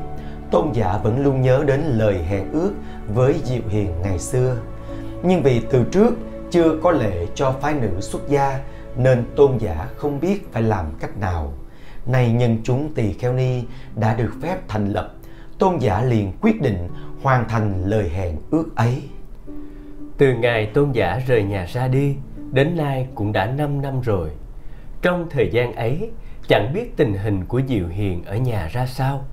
tôn 0.52 0.72
giả 0.74 0.98
vẫn 1.04 1.24
luôn 1.24 1.42
nhớ 1.42 1.64
đến 1.68 1.82
lời 1.82 2.18
hẹn 2.30 2.52
ước 2.52 2.72
với 3.14 3.36
Diệu 3.44 3.62
Hiền 3.70 3.90
ngày 4.04 4.20
xưa. 4.20 4.56
Nhưng 5.24 5.44
vì 5.44 5.62
từ 5.70 5.84
trước 5.92 6.14
chưa 6.52 6.80
có 6.84 6.92
lệ 6.92 7.28
cho 7.36 7.52
phái 7.52 7.74
nữ 7.74 8.02
xuất 8.02 8.28
gia 8.28 8.60
nên 8.98 9.24
tôn 9.36 9.58
giả 9.58 9.88
không 9.96 10.20
biết 10.20 10.52
phải 10.52 10.64
làm 10.64 10.86
cách 11.00 11.18
nào. 11.18 11.54
Nay 12.06 12.32
nhân 12.32 12.58
chúng 12.64 12.94
tỳ 12.94 13.14
kheo 13.14 13.34
ni 13.34 13.64
đã 13.96 14.16
được 14.16 14.32
phép 14.42 14.58
thành 14.68 14.90
lập 14.90 15.14
tôn 15.60 15.78
giả 15.78 16.04
liền 16.04 16.32
quyết 16.42 16.62
định 16.62 16.90
hoàn 17.22 17.50
thành 17.50 17.84
lời 17.86 18.10
hẹn 18.10 18.38
ước 18.52 18.76
ấy. 18.76 19.02
Từ 20.18 20.34
ngày 20.34 20.66
tôn 20.66 20.92
giả 20.92 21.20
rời 21.28 21.44
nhà 21.44 21.66
ra 21.66 21.88
đi, 21.88 22.16
đến 22.52 22.78
nay 22.78 23.08
cũng 23.16 23.32
đã 23.32 23.46
5 23.46 23.82
năm 23.82 24.02
rồi. 24.02 24.30
Trong 25.02 25.28
thời 25.30 25.50
gian 25.52 25.76
ấy, 25.76 26.10
chẳng 26.48 26.74
biết 26.74 26.98
tình 26.98 27.14
hình 27.14 27.46
của 27.46 27.62
Diệu 27.68 27.88
Hiền 27.88 28.24
ở 28.26 28.36
nhà 28.36 28.68
ra 28.68 28.86
sao. 28.86 29.26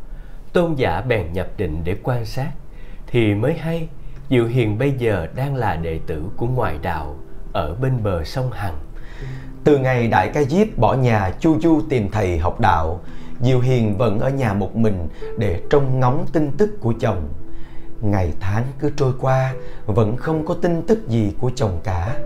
Tôn 0.53 0.75
giả 0.75 1.01
bèn 1.01 1.33
nhập 1.33 1.49
định 1.57 1.81
để 1.85 1.97
quan 2.03 2.25
sát, 2.25 2.51
thì 3.07 3.35
mới 3.35 3.55
hay 3.55 3.89
Diệu 4.31 4.47
Hiền 4.47 4.79
bây 4.79 4.93
giờ 4.99 5.27
đang 5.35 5.55
là 5.55 5.77
đệ 5.77 6.01
tử 6.07 6.23
của 6.37 6.47
ngoại 6.47 6.79
đạo 6.83 7.17
ở 7.53 7.75
bên 7.75 8.03
bờ 8.03 8.25
sông 8.25 8.51
Hằng. 8.53 8.79
Từ 9.65 9.79
ngày 9.79 10.09
Đại 10.09 10.29
Ca 10.35 10.43
Diếp 10.43 10.79
bỏ 10.79 10.95
nhà 10.95 11.31
chu 11.41 11.61
chu 11.61 11.81
tìm 11.89 12.09
thầy 12.13 12.39
học 12.39 12.61
đạo, 12.61 13.01
Diệu 13.41 13.61
Hiền 13.61 13.99
vẫn 13.99 14.19
ở 14.21 14.31
nhà 14.31 14.53
một 14.53 14.77
mình 14.77 15.09
để 15.39 15.63
trông 15.71 16.01
ngóng 16.01 16.27
tin 16.33 16.51
tức 16.59 16.71
của 16.81 16.95
chồng. 17.01 17.29
Ngày 18.01 18.33
tháng 18.41 18.65
cứ 18.79 18.91
trôi 18.97 19.13
qua, 19.21 19.55
vẫn 19.87 20.17
không 20.17 20.47
có 20.47 20.55
tin 20.55 20.83
tức 20.83 21.09
gì 21.09 21.33
của 21.39 21.51
chồng 21.55 21.81
cả. 21.85 22.17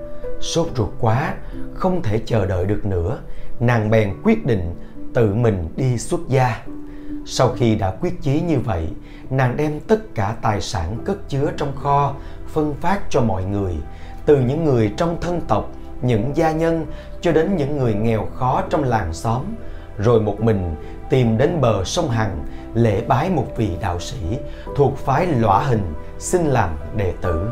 Sốt 0.41 0.67
ruột 0.77 0.91
quá, 1.01 1.35
không 1.75 2.03
thể 2.03 2.21
chờ 2.27 2.47
đợi 2.47 2.67
được 2.67 2.87
nữa, 2.87 3.19
nàng 3.61 3.91
bèn 3.91 4.15
quyết 4.23 4.47
định 4.47 4.75
tự 5.15 5.35
mình 5.35 5.69
đi 5.77 5.99
xuất 5.99 6.21
gia. 6.29 6.63
Sau 7.27 7.49
khi 7.49 7.75
đã 7.75 7.91
quyết 8.01 8.23
chí 8.23 8.41
như 8.41 8.59
vậy, 8.59 8.89
nàng 9.31 9.57
đem 9.57 9.81
tất 9.81 10.15
cả 10.15 10.35
tài 10.43 10.61
sản 10.61 10.99
cất 11.05 11.29
chứa 11.29 11.51
trong 11.57 11.77
kho 11.77 12.15
phân 12.47 12.75
phát 12.81 13.01
cho 13.11 13.21
mọi 13.21 13.45
người, 13.45 13.75
từ 14.27 14.41
những 14.41 14.65
người 14.65 14.93
trong 14.97 15.21
thân 15.21 15.41
tộc, 15.49 15.69
những 16.03 16.33
gia 16.35 16.53
nhân 16.53 16.87
cho 17.21 17.33
đến 17.33 17.57
những 17.57 17.77
người 17.77 17.95
nghèo 17.95 18.29
khó 18.35 18.63
trong 18.71 18.85
làng 18.85 19.13
xóm, 19.13 19.43
rồi 19.99 20.21
một 20.21 20.41
mình 20.41 20.75
tìm 21.11 21.39
đến 21.39 21.61
bờ 21.61 21.85
sông 21.85 22.09
Hằng 22.09 22.47
lễ 22.75 23.03
bái 23.09 23.31
một 23.31 23.47
vị 23.57 23.71
đạo 23.81 24.01
sĩ 24.01 24.39
thuộc 24.77 24.99
phái 24.99 25.27
lõa 25.27 25.63
hình 25.63 25.93
xin 26.19 26.47
làm 26.47 26.71
đệ 26.97 27.13
tử. 27.21 27.51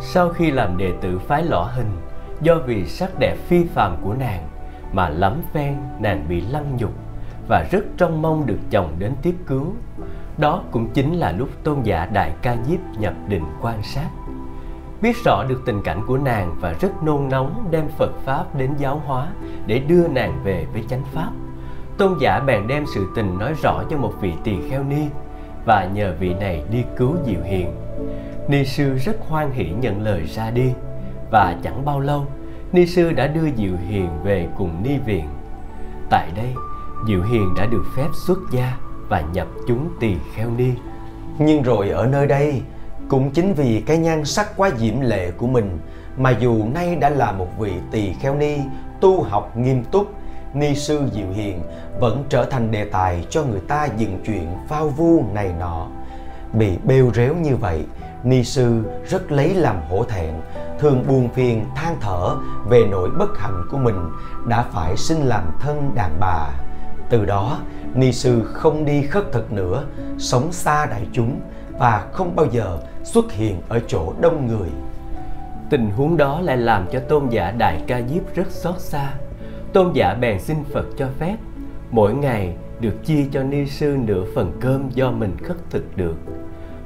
Sau 0.00 0.28
khi 0.28 0.50
làm 0.50 0.76
đệ 0.78 0.92
tử 1.00 1.20
phái 1.28 1.42
lõa 1.42 1.66
hình, 1.72 1.90
do 2.42 2.54
vì 2.66 2.86
sắc 2.86 3.18
đẹp 3.18 3.36
phi 3.48 3.64
phàm 3.74 3.96
của 4.04 4.14
nàng 4.14 4.48
mà 4.92 5.08
lắm 5.08 5.42
phen 5.52 5.74
nàng 5.98 6.26
bị 6.28 6.40
lăng 6.40 6.76
nhục 6.76 6.92
và 7.48 7.66
rất 7.70 7.84
trông 7.96 8.22
mong 8.22 8.46
được 8.46 8.58
chồng 8.70 8.94
đến 8.98 9.12
tiếp 9.22 9.34
cứu. 9.46 9.66
Đó 10.38 10.62
cũng 10.70 10.90
chính 10.94 11.14
là 11.14 11.32
lúc 11.32 11.48
tôn 11.64 11.82
giả 11.82 12.06
Đại 12.12 12.32
Ca 12.42 12.56
Diếp 12.68 12.78
nhập 12.98 13.14
định 13.28 13.44
quan 13.60 13.82
sát. 13.82 14.08
Biết 15.02 15.16
rõ 15.24 15.44
được 15.48 15.62
tình 15.66 15.82
cảnh 15.82 16.00
của 16.06 16.18
nàng 16.18 16.56
và 16.60 16.74
rất 16.80 17.02
nôn 17.02 17.28
nóng 17.28 17.68
đem 17.70 17.88
Phật 17.98 18.10
Pháp 18.24 18.56
đến 18.56 18.70
giáo 18.78 19.02
hóa 19.06 19.28
để 19.66 19.78
đưa 19.78 20.08
nàng 20.08 20.40
về 20.44 20.66
với 20.72 20.84
chánh 20.88 21.02
Pháp. 21.12 21.30
Tôn 21.98 22.18
giả 22.20 22.40
bèn 22.40 22.66
đem 22.66 22.84
sự 22.94 23.06
tình 23.16 23.38
nói 23.38 23.54
rõ 23.62 23.82
cho 23.90 23.96
một 23.96 24.12
vị 24.20 24.32
tỳ 24.44 24.56
kheo 24.70 24.84
ni 24.84 25.02
và 25.64 25.88
nhờ 25.94 26.14
vị 26.20 26.34
này 26.34 26.64
đi 26.70 26.84
cứu 26.96 27.16
Diệu 27.26 27.42
Hiền. 27.44 27.70
Ni 28.48 28.64
sư 28.64 28.96
rất 28.96 29.16
hoan 29.28 29.50
hỷ 29.50 29.68
nhận 29.80 30.02
lời 30.02 30.26
ra 30.26 30.50
đi 30.50 30.72
và 31.30 31.56
chẳng 31.62 31.84
bao 31.84 32.00
lâu 32.00 32.26
Ni 32.72 32.86
sư 32.86 33.12
đã 33.12 33.26
đưa 33.26 33.50
Diệu 33.56 33.76
Hiền 33.88 34.08
về 34.24 34.48
cùng 34.58 34.82
Ni 34.82 34.98
viện. 35.06 35.24
Tại 36.10 36.30
đây, 36.36 36.54
Diệu 37.06 37.22
Hiền 37.22 37.54
đã 37.54 37.66
được 37.66 37.84
phép 37.96 38.08
xuất 38.12 38.38
gia 38.50 38.76
và 39.08 39.20
nhập 39.20 39.46
chúng 39.66 39.88
tỳ 40.00 40.16
kheo 40.34 40.50
ni. 40.50 40.70
Nhưng 41.38 41.62
rồi 41.62 41.90
ở 41.90 42.06
nơi 42.06 42.26
đây, 42.26 42.62
cũng 43.08 43.30
chính 43.30 43.54
vì 43.54 43.80
cái 43.86 43.98
nhan 43.98 44.24
sắc 44.24 44.56
quá 44.56 44.70
diễm 44.78 45.00
lệ 45.00 45.30
của 45.30 45.46
mình 45.46 45.78
mà 46.16 46.30
dù 46.30 46.64
nay 46.74 46.96
đã 46.96 47.08
là 47.08 47.32
một 47.32 47.48
vị 47.58 47.72
tỳ 47.90 48.12
kheo 48.12 48.34
ni 48.34 48.58
tu 49.00 49.22
học 49.22 49.56
nghiêm 49.56 49.84
túc 49.84 50.14
ni 50.54 50.74
sư 50.74 51.02
Diệu 51.12 51.28
Hiền 51.34 51.60
vẫn 52.00 52.24
trở 52.28 52.44
thành 52.44 52.70
đề 52.70 52.84
tài 52.84 53.26
cho 53.30 53.44
người 53.44 53.60
ta 53.60 53.88
dựng 53.96 54.20
chuyện 54.26 54.48
phao 54.68 54.88
vu 54.88 55.24
này 55.32 55.54
nọ. 55.60 55.86
Bị 56.52 56.78
bêu 56.84 57.10
rếu 57.14 57.34
như 57.34 57.56
vậy, 57.56 57.84
ni 58.24 58.44
sư 58.44 58.82
rất 59.08 59.32
lấy 59.32 59.54
làm 59.54 59.76
hổ 59.90 60.04
thẹn, 60.04 60.34
thường 60.78 61.04
buồn 61.08 61.28
phiền 61.34 61.64
than 61.76 61.96
thở 62.00 62.36
về 62.68 62.84
nỗi 62.90 63.10
bất 63.10 63.38
hạnh 63.38 63.66
của 63.70 63.78
mình 63.78 64.10
đã 64.46 64.64
phải 64.72 64.96
sinh 64.96 65.20
làm 65.20 65.44
thân 65.60 65.92
đàn 65.94 66.16
bà. 66.20 66.50
Từ 67.14 67.24
đó, 67.24 67.58
ni 67.94 68.12
sư 68.12 68.42
không 68.44 68.84
đi 68.84 69.02
khất 69.02 69.32
thực 69.32 69.52
nữa, 69.52 69.84
sống 70.18 70.52
xa 70.52 70.86
đại 70.86 71.06
chúng 71.12 71.40
và 71.78 72.06
không 72.12 72.36
bao 72.36 72.46
giờ 72.50 72.78
xuất 73.02 73.32
hiện 73.32 73.60
ở 73.68 73.80
chỗ 73.86 74.12
đông 74.20 74.46
người. 74.46 74.68
Tình 75.70 75.90
huống 75.90 76.16
đó 76.16 76.40
lại 76.40 76.56
làm 76.56 76.86
cho 76.92 77.00
tôn 77.00 77.28
giả 77.28 77.50
Đại 77.58 77.82
Ca 77.86 78.02
Diếp 78.02 78.34
rất 78.34 78.50
xót 78.50 78.74
xa 78.78 79.12
Tôn 79.72 79.92
giả 79.92 80.14
bèn 80.14 80.40
xin 80.40 80.56
Phật 80.72 80.86
cho 80.96 81.08
phép 81.18 81.36
mỗi 81.90 82.14
ngày 82.14 82.54
được 82.80 83.04
chia 83.04 83.24
cho 83.32 83.42
ni 83.42 83.66
sư 83.66 83.96
nửa 84.06 84.24
phần 84.34 84.52
cơm 84.60 84.88
do 84.90 85.10
mình 85.10 85.36
khất 85.42 85.56
thực 85.70 85.96
được. 85.96 86.16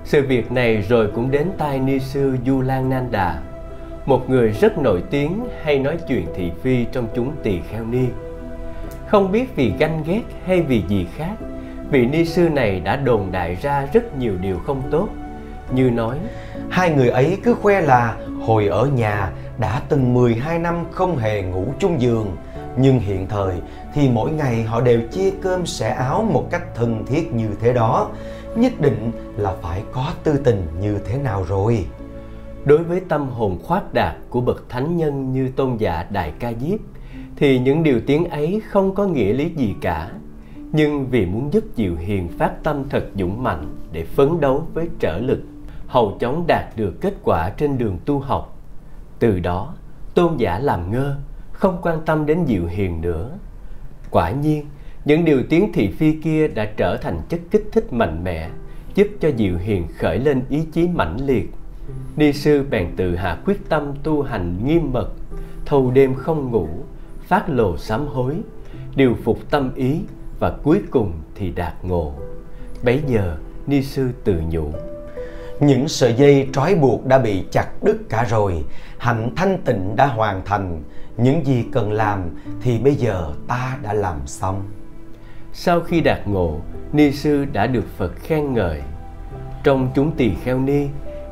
Sự 0.05 0.27
việc 0.27 0.53
này 0.53 0.77
rồi 0.89 1.11
cũng 1.15 1.31
đến 1.31 1.49
tai 1.59 1.81
ni 1.81 1.99
sư 1.99 2.37
Du 2.47 2.61
Lan 2.61 2.91
Nanda, 2.91 3.41
một 4.07 4.31
người 4.31 4.51
rất 4.51 4.79
nổi 4.79 5.03
tiếng 5.11 5.49
hay 5.63 5.79
nói 5.79 5.99
chuyện 6.09 6.27
thị 6.35 6.51
phi 6.63 6.85
trong 6.93 7.09
chúng 7.15 7.33
tỳ 7.43 7.61
kheo 7.71 7.85
ni. 7.85 8.05
Không 9.09 9.33
biết 9.33 9.57
vì 9.57 9.73
ganh 9.79 10.03
ghét 10.07 10.23
hay 10.45 10.63
vì 10.63 10.85
gì 10.89 11.07
khác, 11.17 11.35
vị 11.91 12.07
ni 12.07 12.25
sư 12.25 12.49
này 12.49 12.81
đã 12.81 12.97
đồn 12.97 13.33
đại 13.33 13.55
ra 13.63 13.89
rất 13.93 14.19
nhiều 14.19 14.35
điều 14.41 14.59
không 14.59 14.83
tốt. 14.91 15.09
Như 15.73 15.91
nói, 15.91 16.19
hai 16.71 16.95
người 16.95 17.09
ấy 17.09 17.39
cứ 17.45 17.55
khoe 17.55 17.81
là 17.81 18.17
hồi 18.47 18.67
ở 18.67 18.87
nhà 18.87 19.33
đã 19.59 19.83
từng 19.89 20.15
12 20.15 20.59
năm 20.59 20.85
không 20.91 21.19
hề 21.19 21.43
ngủ 21.43 21.67
chung 21.79 22.01
giường, 22.01 22.37
nhưng 22.77 23.01
hiện 23.01 23.27
thời 23.29 23.55
thì 23.95 24.09
mỗi 24.09 24.31
ngày 24.31 24.63
họ 24.63 24.81
đều 24.81 25.01
chia 25.01 25.31
cơm 25.43 25.67
sẻ 25.67 25.89
áo 25.89 26.23
một 26.33 26.47
cách 26.51 26.75
thân 26.75 27.07
thiết 27.07 27.33
như 27.33 27.49
thế 27.61 27.73
đó 27.73 28.11
nhất 28.57 28.73
định 28.81 29.13
là 29.37 29.55
phải 29.63 29.83
có 29.93 30.13
tư 30.23 30.41
tình 30.45 30.67
như 30.81 30.99
thế 31.07 31.19
nào 31.19 31.45
rồi 31.49 31.87
đối 32.65 32.79
với 32.79 33.01
tâm 33.09 33.29
hồn 33.29 33.59
khoát 33.65 33.95
đạt 33.95 34.15
của 34.31 34.41
bậc 34.41 34.65
thánh 34.69 34.97
nhân 34.97 35.33
như 35.33 35.49
tôn 35.57 35.77
giả 35.77 36.07
đại 36.11 36.33
ca 36.39 36.53
diếp 36.61 36.81
thì 37.39 37.59
những 37.59 37.83
điều 37.83 38.01
tiếng 38.07 38.25
ấy 38.25 38.63
không 38.69 38.95
có 38.95 39.07
nghĩa 39.07 39.33
lý 39.33 39.49
gì 39.49 39.75
cả 39.81 40.11
nhưng 40.73 41.07
vì 41.07 41.27
muốn 41.27 41.53
giúp 41.53 41.65
diệu 41.77 41.97
hiền 41.97 42.29
phát 42.29 42.63
tâm 42.63 42.89
thật 42.91 43.05
dũng 43.15 43.43
mạnh 43.43 43.77
để 43.93 44.05
phấn 44.05 44.41
đấu 44.41 44.67
với 44.75 44.89
trở 44.99 45.19
lực 45.19 45.41
hầu 45.89 46.17
chóng 46.21 46.45
đạt 46.47 46.65
được 46.77 47.01
kết 47.01 47.15
quả 47.23 47.51
trên 47.51 47.79
đường 47.79 47.99
tu 48.05 48.19
học. 48.19 48.59
Từ 49.19 49.41
đó, 49.41 49.75
tôn 50.15 50.37
giả 50.37 50.59
làm 50.59 50.93
ngơ, 50.93 51.17
không 51.53 51.79
quan 51.83 52.01
tâm 52.07 52.27
đến 52.27 52.45
Diệu 52.47 52.67
Hiền 52.67 53.01
nữa. 53.01 53.39
Quả 54.11 54.31
nhiên, 54.31 54.67
những 55.05 55.25
điều 55.25 55.43
tiếng 55.51 55.73
thị 55.73 55.91
phi 55.91 56.13
kia 56.13 56.49
đã 56.49 56.65
trở 56.77 56.97
thành 56.97 57.21
chất 57.29 57.41
kích 57.51 57.69
thích 57.73 57.93
mạnh 57.93 58.25
mẽ, 58.25 58.51
giúp 58.95 59.09
cho 59.21 59.31
Diệu 59.39 59.57
Hiền 59.57 59.87
khởi 59.99 60.19
lên 60.19 60.43
ý 60.49 60.63
chí 60.73 60.89
mãnh 60.89 61.17
liệt. 61.27 61.51
Ni 62.17 62.33
sư 62.33 62.67
bèn 62.71 62.97
tự 62.97 63.17
hạ 63.17 63.39
quyết 63.45 63.69
tâm 63.69 63.93
tu 64.03 64.23
hành 64.23 64.67
nghiêm 64.67 64.93
mật, 64.93 65.09
thâu 65.67 65.91
đêm 65.91 66.15
không 66.15 66.51
ngủ, 66.51 66.69
phát 67.29 67.49
lồ 67.49 67.77
sám 67.77 68.07
hối, 68.07 68.35
điều 68.97 69.17
phục 69.25 69.39
tâm 69.51 69.75
ý 69.75 70.01
và 70.39 70.51
cuối 70.63 70.81
cùng 70.91 71.13
thì 71.35 71.51
đạt 71.51 71.75
ngộ. 71.83 72.13
Bấy 72.83 73.03
giờ, 73.07 73.37
Ni 73.67 73.83
sư 73.83 74.09
tự 74.25 74.35
nhủ. 74.51 74.73
Những 75.61 75.89
sợi 75.89 76.15
dây 76.15 76.49
trói 76.53 76.75
buộc 76.75 77.07
đã 77.07 77.19
bị 77.19 77.45
chặt 77.51 77.69
đứt 77.83 77.97
cả 78.09 78.25
rồi, 78.31 78.65
hạnh 78.99 79.31
thanh 79.37 79.59
tịnh 79.65 79.97
đã 79.97 80.07
hoàn 80.07 80.43
thành, 80.45 80.83
những 81.17 81.47
gì 81.47 81.65
cần 81.73 81.93
làm 81.93 82.23
thì 82.63 82.79
bây 82.79 82.95
giờ 82.95 83.33
ta 83.49 83.79
đã 83.83 83.93
làm 83.93 84.17
xong. 84.27 84.63
Sau 85.53 85.81
khi 85.81 86.01
đạt 86.01 86.29
ngộ, 86.29 86.61
Ni 86.93 87.13
sư 87.13 87.45
đã 87.53 87.67
được 87.67 87.85
Phật 87.97 88.13
khen 88.17 88.55
ngợi. 88.55 88.83
Trong 89.65 89.89
chúng 89.95 90.13
tỳ 90.17 90.35
kheo 90.45 90.59
ni, 90.59 90.87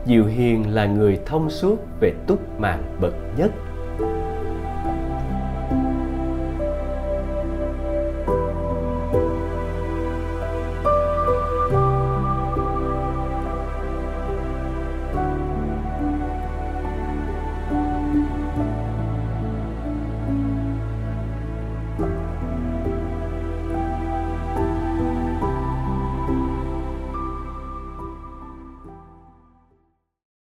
Diệu 0.07 0.25
Hiền 0.25 0.75
là 0.75 0.87
người 0.87 1.21
thông 1.27 1.51
suốt 1.51 1.77
về 2.01 2.13
túc 2.27 2.61
mạng 2.61 2.83
bậc 3.01 3.15
nhất 3.37 3.51